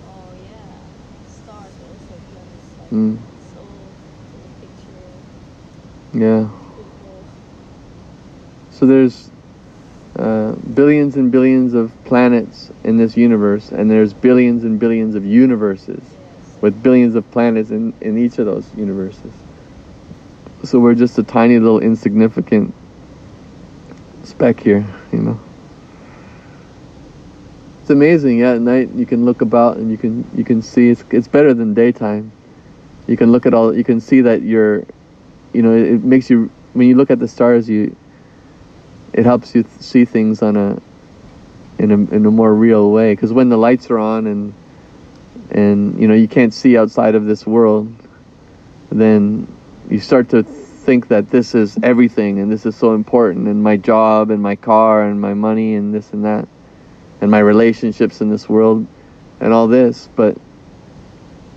[0.02, 0.86] oh yeah,
[1.26, 2.76] stars are also planets.
[2.78, 3.18] Like Mm.
[3.40, 3.96] so
[4.34, 5.26] in the picture,
[6.12, 6.50] Yeah.
[8.70, 9.32] So there's
[10.18, 15.24] uh, billions and billions of planets in this universe, and there's billions and billions of
[15.24, 16.58] universes Yes.
[16.62, 19.47] with billions of planets in, in each of those universes.
[20.64, 22.74] So we're just a tiny little insignificant
[24.24, 25.40] speck here, you know.
[27.80, 28.38] It's amazing.
[28.40, 31.28] Yeah, at night you can look about and you can you can see it's it's
[31.28, 32.32] better than daytime.
[33.06, 33.74] You can look at all.
[33.74, 34.84] You can see that you're,
[35.54, 37.68] you know, it, it makes you when you look at the stars.
[37.68, 37.96] You,
[39.14, 40.78] it helps you th- see things on a,
[41.78, 43.12] in a in a more real way.
[43.14, 44.52] Because when the lights are on and,
[45.50, 47.90] and you know you can't see outside of this world,
[48.90, 49.48] then
[49.90, 53.76] you start to think that this is everything and this is so important and my
[53.76, 56.48] job and my car and my money and this and that
[57.20, 58.86] and my relationships in this world
[59.40, 60.08] and all this.
[60.16, 60.36] But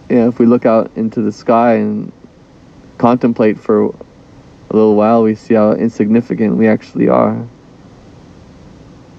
[0.10, 2.12] yeah if we look out into the sky and
[2.98, 7.48] contemplate for a little while we see how insignificant we actually are.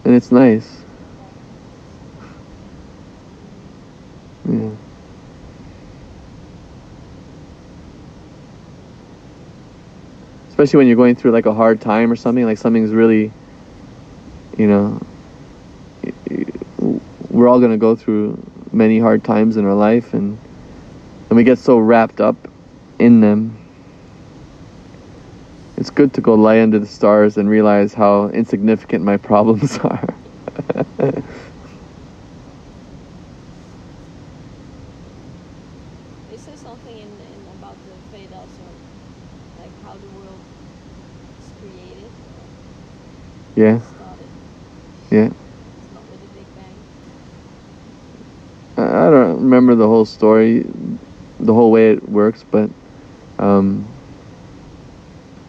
[0.05, 0.83] And it's nice.
[4.49, 4.71] Yeah
[10.63, 13.33] especially when you're going through like a hard time or something like something's really
[14.57, 15.01] you know
[17.31, 18.39] we're all going to go through
[18.73, 20.39] many hard times in our life and
[21.29, 22.37] and we get so wrapped up
[23.01, 23.57] in them.
[25.79, 30.15] It's good to go lie under the stars and realize how insignificant my problems are
[36.31, 38.93] Is there something in, in about the Vedas or
[39.63, 40.41] like how the world
[41.39, 42.11] is created,
[43.57, 43.81] yeah
[45.11, 45.31] yeah
[48.77, 50.67] I don't remember the whole story,
[51.39, 52.71] the whole way it works, but
[53.39, 53.87] um,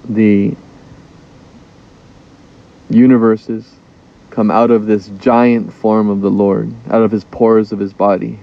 [0.07, 0.55] the
[2.89, 3.75] universes
[4.29, 7.93] come out of this giant form of the Lord, out of his pores of his
[7.93, 8.39] body.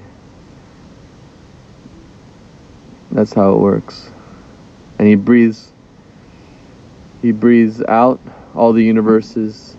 [3.12, 4.10] That's how it works.
[4.98, 5.72] And he breathes
[7.22, 8.18] he breathes out,
[8.54, 9.76] all the universes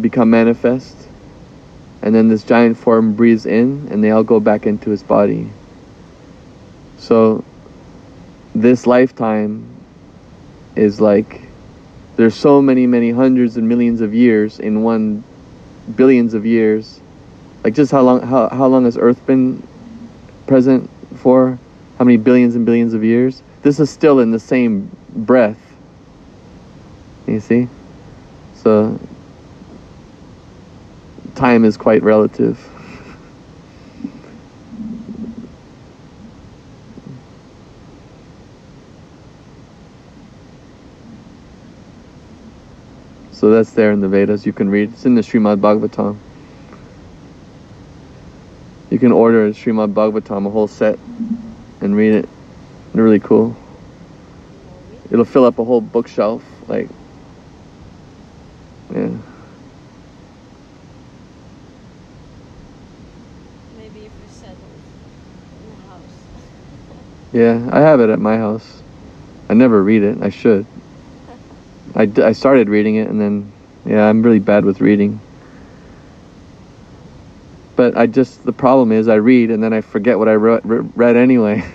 [0.00, 0.96] become manifest
[2.02, 5.50] and then this giant form breathes in and they all go back into his body.
[6.98, 7.44] So
[8.54, 9.66] this lifetime
[10.76, 11.42] is like
[12.16, 15.24] there's so many many hundreds and millions of years in one
[15.96, 17.00] billions of years.
[17.64, 19.62] Like just how long how, how long has earth been
[20.46, 21.58] present for?
[21.98, 23.42] How many billions and billions of years?
[23.60, 25.69] This is still in the same breath
[27.26, 27.68] you see
[28.54, 28.98] so
[31.34, 32.58] time is quite relative.
[43.32, 44.44] So that's there in the Vedas.
[44.44, 44.92] You can read.
[44.92, 46.18] It's in the Srimad Bhagavatam.
[48.90, 50.98] You can order a Srimad Bhagavatam, a whole set,
[51.80, 52.28] and read it.
[52.92, 53.56] They're really cool.
[55.10, 56.44] It'll fill up a whole bookshelf.
[56.68, 56.90] Like,
[58.94, 59.08] yeah.
[63.76, 64.82] Maybe if you're settled
[65.64, 66.26] in a house.
[67.32, 68.82] Yeah, I have it at my house.
[69.48, 70.18] I never read it.
[70.20, 70.66] I should.
[71.94, 73.52] I, d- I started reading it and then,
[73.84, 75.20] yeah, I'm really bad with reading.
[77.76, 80.60] But I just, the problem is I read and then I forget what I re-
[80.64, 81.62] read anyway.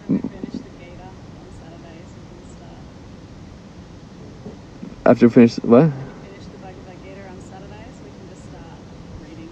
[0.00, 2.14] Have you finished the Gita on Saturdays?
[2.16, 2.84] We can start.
[5.10, 5.90] After I finish, what?
[5.90, 7.98] Finish the Bhagavad Gita on Saturdays.
[8.04, 8.62] We can just start
[9.24, 9.48] reading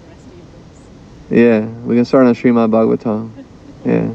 [0.00, 0.80] the rest of your books.
[1.28, 3.30] Yeah, we can start on Srimad Bhagavatam.
[3.84, 4.10] Yeah.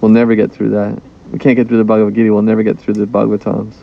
[0.00, 1.02] We'll never get through that.
[1.30, 3.74] We can't get through the Bhagavad Gita, we'll never get through the Bhagavatams.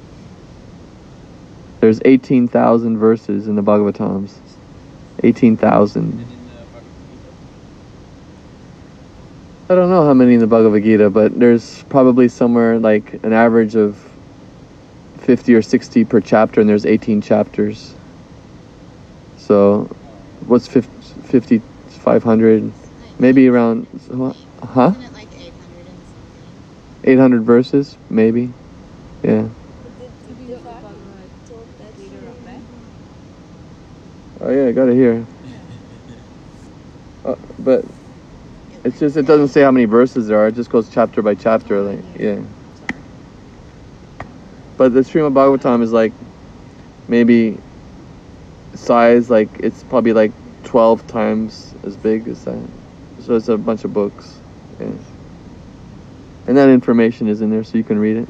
[1.80, 4.34] There's 18,000 verses in the Bhagavatams.
[5.24, 6.02] 18,000.
[6.02, 6.26] And in
[9.70, 13.32] I don't know how many in the Bhagavad Gita, but there's probably somewhere like an
[13.32, 14.07] average of
[15.28, 17.94] 50 or 60 per chapter, and there's 18 chapters.
[19.36, 19.84] So,
[20.46, 20.88] what's 50,
[21.20, 22.72] 50 500?
[23.18, 23.86] Maybe around,
[24.62, 24.88] huh?
[24.88, 27.10] Isn't it like 800 and something?
[27.12, 28.48] 800 verses, maybe.
[29.22, 29.42] Yeah.
[29.42, 30.96] But did, did the Bhagavad
[31.46, 32.60] talk that Gita up there.
[34.40, 35.26] Oh yeah, I got it here.
[37.26, 37.84] Uh, but
[38.82, 40.48] it's just it doesn't say how many verses there are.
[40.48, 42.40] It just goes chapter by chapter, like yeah.
[44.78, 46.12] But the Srimad Bhagavatam is like
[47.08, 47.58] maybe
[48.74, 50.30] size like it's probably like
[50.62, 52.62] twelve times as big as that.
[53.20, 54.38] So it's a bunch of books.
[54.78, 54.86] Yeah.
[56.46, 58.28] And that information is in there so you can read it.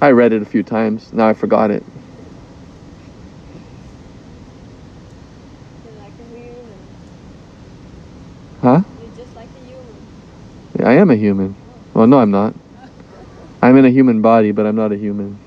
[0.00, 1.12] I read it a few times.
[1.12, 1.82] Now I forgot it.
[5.98, 6.12] Like.
[8.62, 8.82] Huh?
[9.02, 9.96] You're just like a human.
[10.78, 11.56] Yeah, I am a human.
[11.92, 12.54] Well, no, I'm not.
[13.62, 15.38] I'm in a human body, but I'm not a human.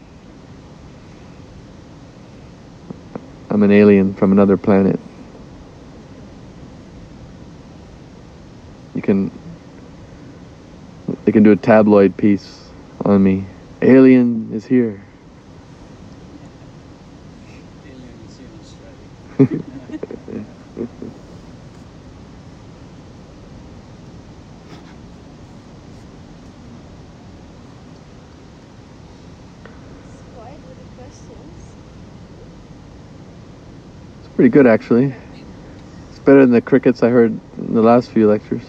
[3.50, 5.00] I'm an alien from another planet.
[8.96, 9.32] You can
[11.26, 12.70] they can do a tabloid piece
[13.06, 13.46] on me.
[13.82, 15.04] Alien is here.
[17.86, 19.10] Alien is here in Australia.
[30.06, 31.76] It's quiet with the questions.
[34.20, 35.06] It's pretty good actually.
[36.10, 38.62] It's better than the crickets I heard in the last few lectures.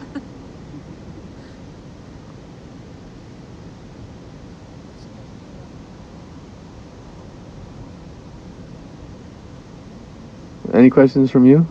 [10.72, 11.66] Any questions from you?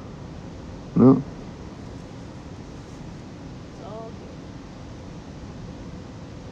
[0.97, 1.23] No?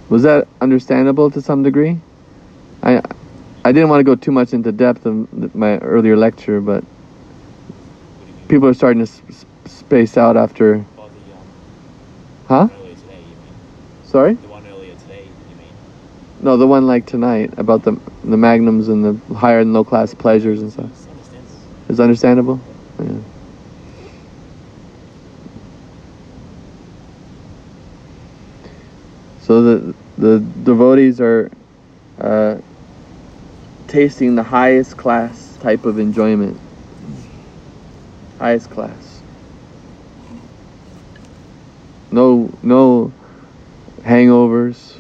[0.07, 1.99] Was that understandable to some degree?
[2.81, 3.01] I
[3.65, 6.85] I didn't want to go too much into depth of my earlier lecture, but
[8.21, 8.40] What do you mean?
[8.51, 10.73] People are starting to s- s- space out after.
[10.73, 10.85] The um,
[12.49, 12.67] Huh?
[12.67, 13.23] today.
[14.03, 14.33] Sorry?
[14.33, 15.73] The one earlier today, you mean?
[16.41, 17.93] No, the one like tonight about the
[18.25, 20.91] the magnums and the higher and low class pleasures and stuff.
[20.91, 21.91] It's.
[21.93, 22.59] Is understandable?
[22.99, 23.19] Yeah.
[29.39, 31.49] So the the devotees are
[32.19, 32.57] uh,
[33.87, 36.59] tasting the highest class type of enjoyment.
[38.41, 39.21] Highest class.
[42.11, 43.13] No no
[44.01, 44.99] hangovers.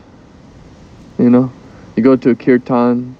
[1.19, 1.51] You know,
[1.97, 3.17] you go to a kirtan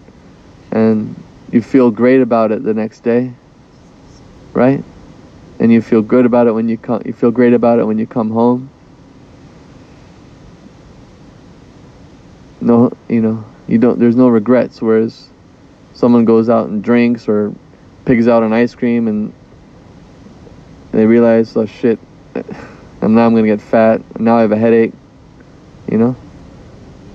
[0.72, 3.34] and you feel great about it the next day
[4.54, 4.84] right?
[5.60, 7.02] And you feel good about it when you come.
[7.06, 8.70] You feel great about it when you come home.
[12.60, 14.00] No, you know, you don't.
[14.00, 14.82] There's no regrets.
[14.82, 15.30] Whereas,
[15.94, 17.54] someone goes out and drinks or
[18.06, 19.34] pigs out on ice cream and
[20.92, 22.00] they realize, oh shit,
[22.36, 24.02] and now I'm gonna get fat.
[24.16, 24.94] And now I have a headache.
[25.92, 26.18] You know.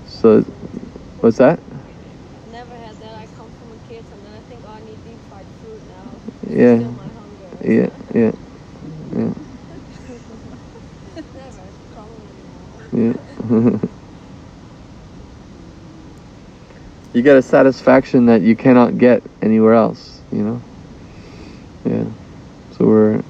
[0.07, 0.41] So,
[1.19, 1.61] what's that?
[2.51, 3.15] Never had that.
[3.15, 5.81] I come from a kid and then I think, oh, I need deep fried food
[5.89, 6.13] now.
[6.49, 6.77] Yeah.
[6.77, 7.51] Hunger.
[7.65, 8.33] Yeah, yeah,
[9.15, 9.33] yeah,
[11.35, 11.71] Never.
[11.93, 12.81] Probably not.
[12.93, 13.79] yeah.
[17.15, 20.63] you get a satisfaction that you cannot get anywhere else, you know?
[21.85, 22.05] Yeah.
[22.73, 23.23] So we're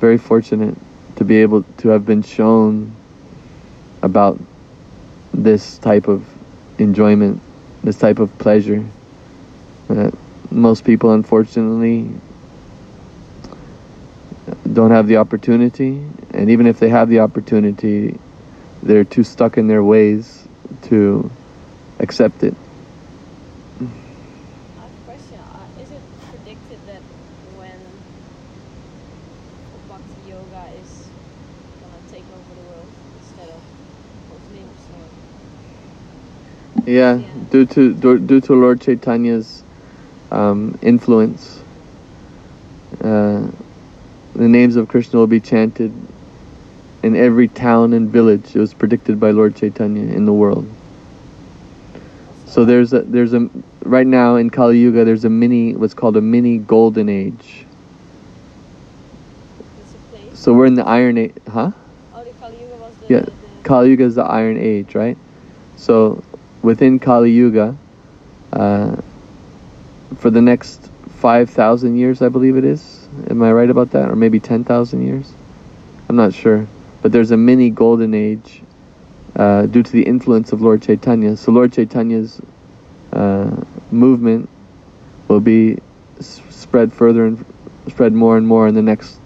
[0.00, 0.76] very fortunate
[1.16, 2.92] to be able to have been shown
[4.02, 4.40] about
[5.32, 6.26] this type of
[6.78, 7.40] enjoyment,
[7.84, 8.84] this type of pleasure
[9.88, 10.12] that
[10.50, 12.10] most people unfortunately
[14.72, 16.02] don't have the opportunity.
[16.32, 18.18] And even if they have the opportunity
[18.82, 20.48] they're too stuck in their ways
[20.82, 21.30] to
[21.98, 22.54] accept it
[23.80, 23.84] I
[24.80, 25.38] have a question.
[25.38, 27.02] Uh, is it predicted that
[27.56, 27.78] when
[29.88, 31.08] Bhakti Yoga is
[31.80, 32.88] gonna take over the world
[33.20, 33.60] instead of
[34.32, 34.80] Muslims?
[34.96, 35.04] Or
[36.86, 37.26] yeah, Yeah.
[37.50, 39.62] due to due, due to lord chaitanya's
[40.30, 41.60] um, influence
[43.02, 43.46] uh,
[44.34, 45.92] the names of krishna will be chanted
[47.02, 50.66] in every town and village it was predicted by lord chaitanya in the world
[52.46, 53.48] so there's a there's a
[53.84, 57.64] right now in kali yuga there's a mini what's called a mini golden age
[59.78, 60.38] it's a place.
[60.38, 61.70] so we're in the iron age huh
[62.12, 63.14] Oh, the Kali Yuga was the.
[63.14, 65.16] Yeah, the Kali Yuga is the Iron Age, right?
[65.76, 66.22] So
[66.62, 67.76] within Kali Yuga,
[68.52, 68.96] uh,
[70.16, 73.08] for the next five thousand years, I believe it is.
[73.28, 75.32] Am I right about that, or maybe ten thousand years?
[76.08, 76.66] I'm not sure,
[77.02, 78.62] but there's a mini golden age
[79.36, 81.36] uh, due to the influence of Lord Chaitanya.
[81.36, 82.40] So Lord Chaitanya's
[83.12, 83.56] uh,
[83.90, 84.48] movement
[85.28, 85.78] will be
[86.18, 87.44] s- spread further and
[87.88, 89.18] spread more and more in the next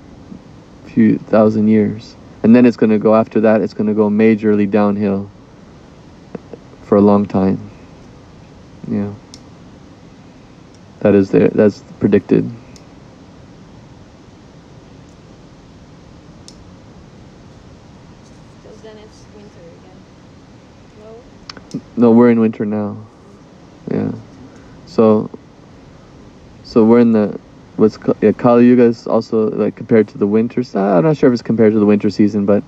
[0.87, 4.09] few thousand years and then it's going to go after that it's going to go
[4.09, 5.29] majorly downhill
[6.85, 7.71] for a long time.
[8.89, 9.13] Yeah.
[11.01, 12.45] That is there that's predicted.
[18.63, 19.97] Because then it's winter again.
[21.01, 21.81] No.
[21.97, 22.97] no we're in winter now.
[23.91, 24.13] Yeah.
[24.87, 25.31] So
[26.63, 27.39] so we're in the
[27.77, 31.33] what's yeah, Kali Yuga is also like compared to the winter I'm not sure if
[31.35, 32.63] it's compared to the winter season but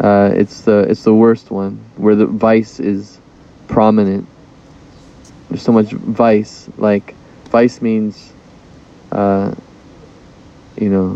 [0.00, 3.21] uh, it's the it's the worst one where the vice is
[3.72, 4.28] prominent
[5.48, 7.14] there's so much vice like
[7.50, 8.32] vice means
[9.12, 9.52] uh,
[10.78, 11.08] you know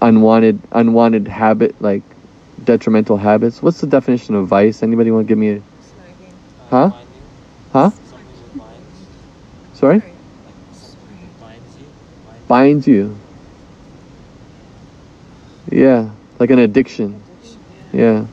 [0.00, 2.02] unwanted unwanted habit like
[2.64, 5.62] detrimental habits what's the definition of vice anybody want to give me a
[6.70, 6.90] Huh?
[7.74, 7.90] Uh, huh
[9.74, 10.02] sorry
[12.48, 13.14] binds you.
[15.70, 16.10] Yeah,
[16.40, 17.22] like an addiction.
[17.92, 18.24] Yeah.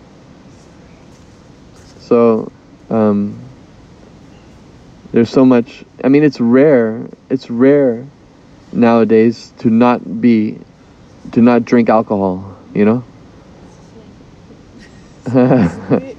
[2.00, 2.52] So,
[2.96, 3.40] um,
[5.12, 5.84] there's so much.
[6.04, 7.08] I mean, it's rare.
[7.30, 8.06] It's rare
[8.72, 10.60] nowadays to not be,
[11.32, 12.58] to not drink alcohol.
[12.74, 13.04] You know.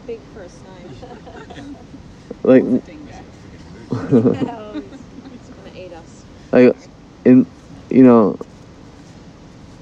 [2.44, 2.62] Like,
[6.52, 6.76] like
[7.24, 7.46] in
[7.90, 8.36] you know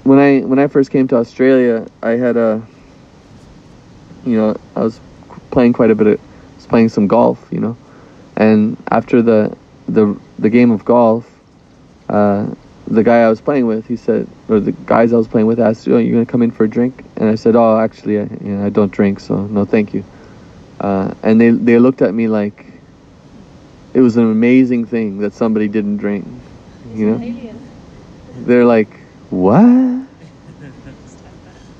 [0.03, 2.67] when i when i first came to australia i had a
[4.25, 4.99] you know i was
[5.51, 6.34] playing quite a bit of
[6.65, 7.77] was playing some golf you know
[8.37, 9.55] and after the
[9.87, 11.39] the the game of golf
[12.09, 12.47] uh
[12.87, 15.59] the guy i was playing with he said or the guys i was playing with
[15.59, 18.23] asked oh you gonna come in for a drink and i said oh actually i,
[18.43, 20.03] you know, I don't drink so no thank you
[20.81, 22.65] uh, and they they looked at me like
[23.93, 26.27] it was an amazing thing that somebody didn't drink
[26.93, 27.21] you know
[28.45, 28.99] they're like,
[29.29, 30.07] what?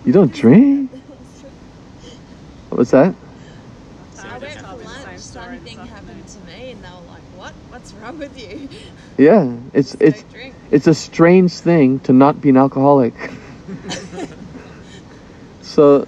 [0.06, 0.92] You don't drink?
[2.70, 3.16] What's that?
[4.12, 6.24] So I I went just for told this same lunch, story same this thing afternoon.
[6.24, 7.56] happened to me, and they were like, "What?
[7.70, 8.70] What's wrong with you?
[9.18, 13.14] Yeah, it's it's don't drink." it's a strange thing to not be an alcoholic.
[15.62, 16.08] so,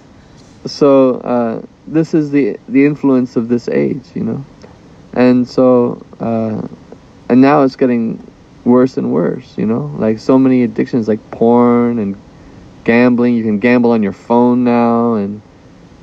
[0.66, 4.44] so uh, this is the the influence of this age, you know,
[5.14, 6.66] and so uh,
[7.28, 8.22] and now it's getting
[8.64, 12.16] worse and worse, you know, like so many addictions like porn and
[12.84, 13.34] gambling.
[13.34, 15.40] You can gamble on your phone now, and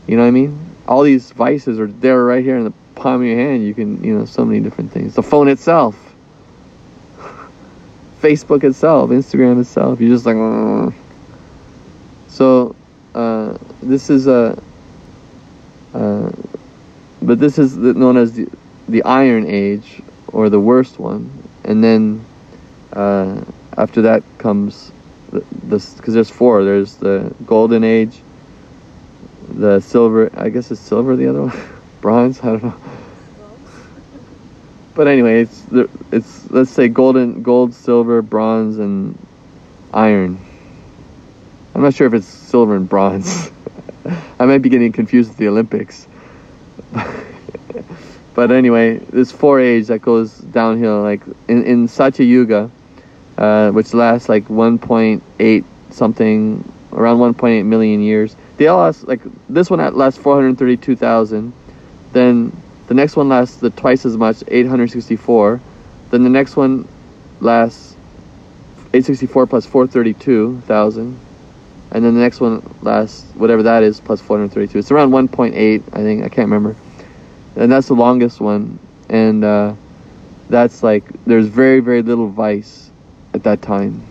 [0.07, 0.59] you know what I mean.
[0.87, 3.65] All these vices are there right here in the palm of your hand.
[3.65, 5.15] You can, you know, so many different things.
[5.15, 6.15] The phone itself.
[8.21, 9.99] Facebook itself, Instagram itself.
[9.99, 10.93] You're just like, "Mm."
[12.27, 12.75] so
[13.13, 14.57] uh, this is a,
[15.93, 16.31] uh,
[17.21, 18.47] but this is known as the,
[18.89, 21.29] the Iron Age or the worst one,
[21.63, 22.25] and then
[22.93, 23.41] uh,
[23.77, 24.91] after that comes
[25.63, 26.63] this because there's four.
[26.63, 28.21] There's the Golden Age,
[29.49, 30.29] the Silver.
[30.33, 31.15] I guess it's silver.
[31.15, 31.57] The other one,
[32.05, 32.39] bronze.
[32.43, 32.75] I don't know.
[34.93, 35.63] But anyway, it's
[36.11, 39.17] it's let's say golden, gold, silver, bronze, and
[39.91, 40.39] iron.
[41.73, 43.49] I'm not sure if it's silver and bronze.
[44.39, 46.07] I might be getting confused with the Olympics.
[48.35, 51.01] but anyway, this four age that goes downhill.
[51.01, 52.69] Like in in Satya Yuga,
[53.39, 58.35] uh, which lasts like 1.8 something, around 1.8 million years.
[58.57, 61.64] They all last like this one lasts 432,000.
[62.16, 62.55] Then
[62.88, 65.59] the next one lasts the twice as much, 864.
[66.11, 66.88] Then the next one
[67.41, 67.93] lasts
[68.93, 71.20] 864 plus 432,000.
[71.91, 74.80] And then the next one lasts whatever that is plus 432.
[74.80, 76.24] It's around 1.8, I think.
[76.24, 76.78] I can't remember.
[77.57, 78.80] And that's the longest one.
[79.09, 79.76] And uh,
[80.47, 82.91] that's like, there's very, very little vice
[83.34, 84.07] at that time.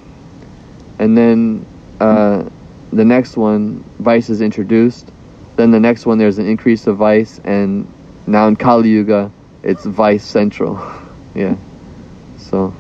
[0.99, 1.65] And then
[2.01, 2.51] uh,
[2.93, 5.11] the next one, vice is introduced.
[5.57, 7.39] Then the next one, there's an increase of vice.
[7.45, 7.91] And
[8.27, 9.33] now in Kali Yuga,
[9.63, 10.77] it's vice central.
[11.35, 11.57] yeah.
[12.37, 12.75] So.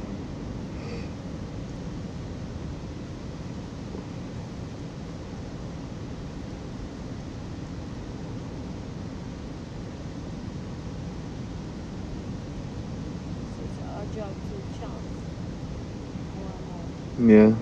[17.18, 17.54] Yeah.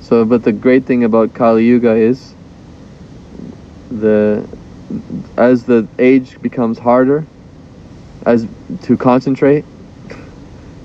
[0.00, 2.34] So, but the great thing about Kali Yuga is
[3.90, 4.48] the
[5.36, 7.24] as the age becomes harder,
[8.26, 8.46] as
[8.82, 9.64] to concentrate.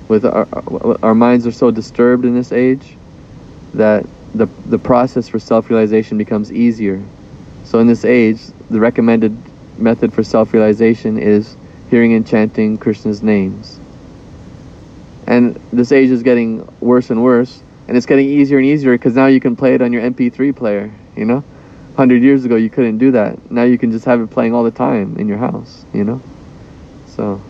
[0.07, 0.47] With our
[1.01, 2.95] our minds are so disturbed in this age
[3.73, 4.05] that
[4.35, 7.01] the the process for self realization becomes easier.
[7.63, 9.35] So in this age, the recommended
[9.79, 11.55] method for self realization is
[11.89, 13.79] hearing and chanting Krishna's names.
[15.27, 19.15] And this age is getting worse and worse, and it's getting easier and easier because
[19.15, 20.91] now you can play it on your MP3 player.
[21.15, 21.43] You know,
[21.95, 23.51] hundred years ago you couldn't do that.
[23.51, 25.85] Now you can just have it playing all the time in your house.
[25.93, 26.21] You know,
[27.07, 27.41] so.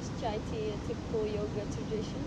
[0.00, 2.22] Is chai tea a typical yoga tradition?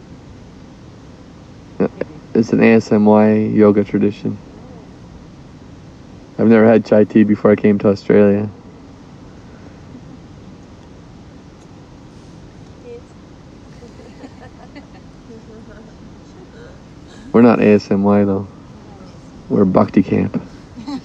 [2.44, 4.38] It's an ASMY yoga tradition.
[6.38, 8.50] I've never had chai tea before I came to Australia.
[17.32, 18.48] We're not ASMY though.
[19.50, 20.42] We're Bhakti camp.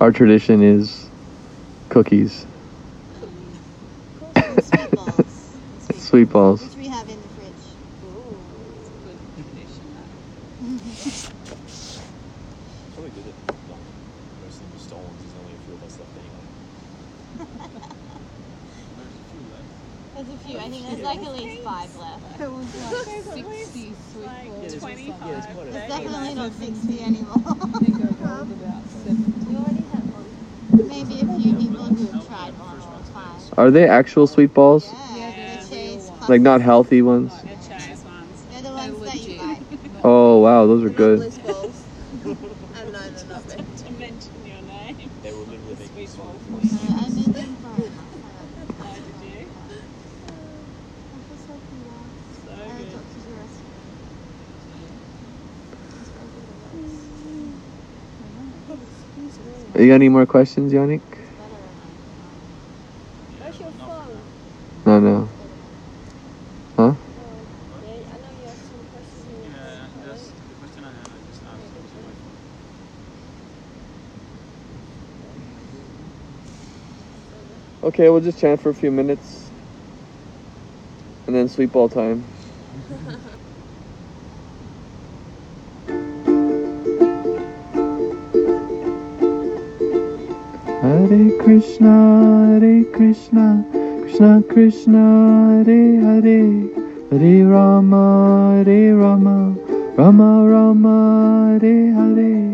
[0.00, 1.06] Our tradition is
[1.88, 2.46] cookies.
[5.96, 6.62] sweet balls.
[6.62, 7.52] Which we have in the fridge.
[8.04, 8.36] Ooh,
[8.74, 9.84] that's a good recommendation.
[9.94, 10.08] That.
[12.94, 13.34] Probably good that
[13.70, 13.84] like,
[14.44, 15.04] most of them were stolen.
[15.04, 16.44] 'cause There's only a few of us left anyway.
[18.96, 19.68] There's a few left.
[20.14, 20.56] There's a few.
[20.58, 22.40] I think there's like at least five left.
[22.40, 24.74] It was There's like at least, 60 sweet like, balls.
[24.74, 25.28] or 25 something.
[25.28, 25.92] Yeah, it's quite a- It's bags.
[25.94, 27.42] definitely not 60 anymore.
[27.46, 29.50] I think I rolled about 70.
[29.50, 30.28] You already had one.
[30.88, 33.38] Maybe a few people who have tried one or five.
[33.64, 34.92] Are they actual sweet balls?
[35.16, 36.12] Yeah, the cheese.
[36.28, 37.32] Like not healthy ones?
[37.42, 38.44] They're Chinese ones.
[38.50, 39.40] They're the ones that you legit.
[39.40, 39.62] like.
[40.04, 41.20] Oh wow, those are good.
[41.20, 41.86] Bliss balls.
[42.12, 43.74] and no, they're not bad.
[43.78, 45.12] To mention your name.
[45.22, 46.44] They were literally Sweet making balls.
[46.44, 46.94] songs.
[46.98, 47.88] I made them for
[48.84, 49.48] Oh, did you?
[51.40, 51.56] So
[59.72, 59.80] good.
[59.80, 61.00] You got any more questions, Yannick?
[63.38, 64.20] Where's your phone?
[64.86, 65.28] No, no.
[66.76, 66.96] Oh,
[67.82, 69.26] yeah, I know you have some questions.
[69.26, 70.48] in your Yeah, phone, that's right?
[70.48, 71.06] the question I had.
[71.06, 71.82] I just asked.
[71.82, 72.36] was on my phone.
[77.94, 79.48] Okay, we'll just chant for a few minutes.
[81.28, 82.24] And then sweet all time.
[90.82, 93.64] Hare Krishna, Hare Krishna,
[94.00, 96.68] Krishna Krishna, Hare Hare,
[97.12, 99.56] Hare Rama, Hare Rama,
[99.96, 102.53] Rama Rama, Hare Hare.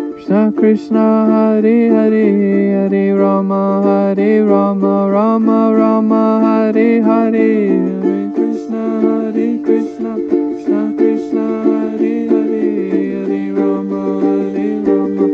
[0.21, 7.31] Krishna Krishna, Hare Hare, Hare Rama, Hare Rama, Rama Rama, Hare Hare.
[7.33, 12.69] Hare Krishna, Hare Krishna, Krishna Krishna, Hare Hare,
[13.17, 15.25] Hare Rama, Hare Rama,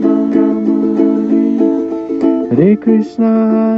[0.00, 0.78] Rama Rama,
[2.48, 3.30] Hare Hare Krishna,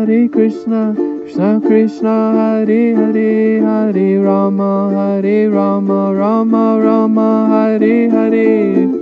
[0.07, 9.02] Hare Krishna, Krishna Krishna, Hare Hare, Hare Rama, Hare Rama, Rama Rama, Hare Hare.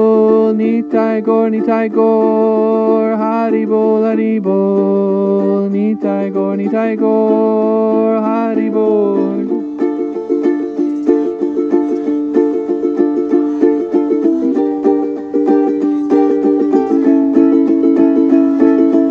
[0.61, 9.47] Nitai Gor, Nitai Gor, Haribol, Haribol, Nitai Gor, Nitai Gor, Haribol.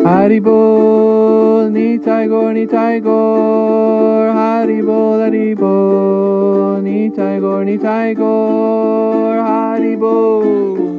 [0.05, 10.90] Haribol, Nitai Gor, Nitai Gor, Haribol, Haribol, Nitai Gor, Nitai Gor, Haribol.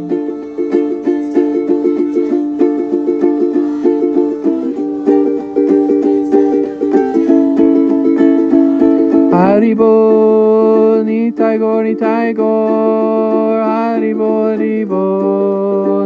[9.42, 14.56] Haribol, Nitai Gor, Nitai Gor, Haribol,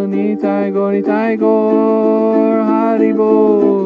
[0.08, 3.85] Nitai Gor, Nitai Gor, Haribol,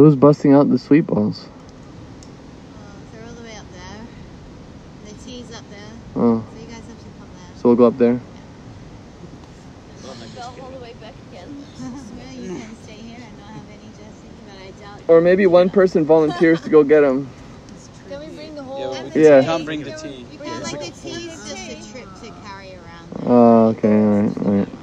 [0.00, 1.44] So who's busting out the sweet balls?
[1.44, 2.78] Uh,
[3.12, 4.06] they're all the way up there.
[5.04, 5.92] The tea's up there.
[6.16, 7.56] Oh, So you guys have to come there.
[7.56, 8.18] so we'll go up there.
[10.02, 11.66] Go all the way back again.
[12.16, 15.02] Really, you can stay here and not have any dressing, but I doubt.
[15.06, 17.28] Or maybe one person volunteers to go get them.
[18.08, 18.94] Can we bring the whole?
[18.94, 19.42] Yeah, we Yeah.
[19.42, 20.24] can't bring the tea.
[20.42, 23.26] Yeah, like the tea's just a trip to carry around.
[23.26, 24.79] Oh, okay, alright, alright.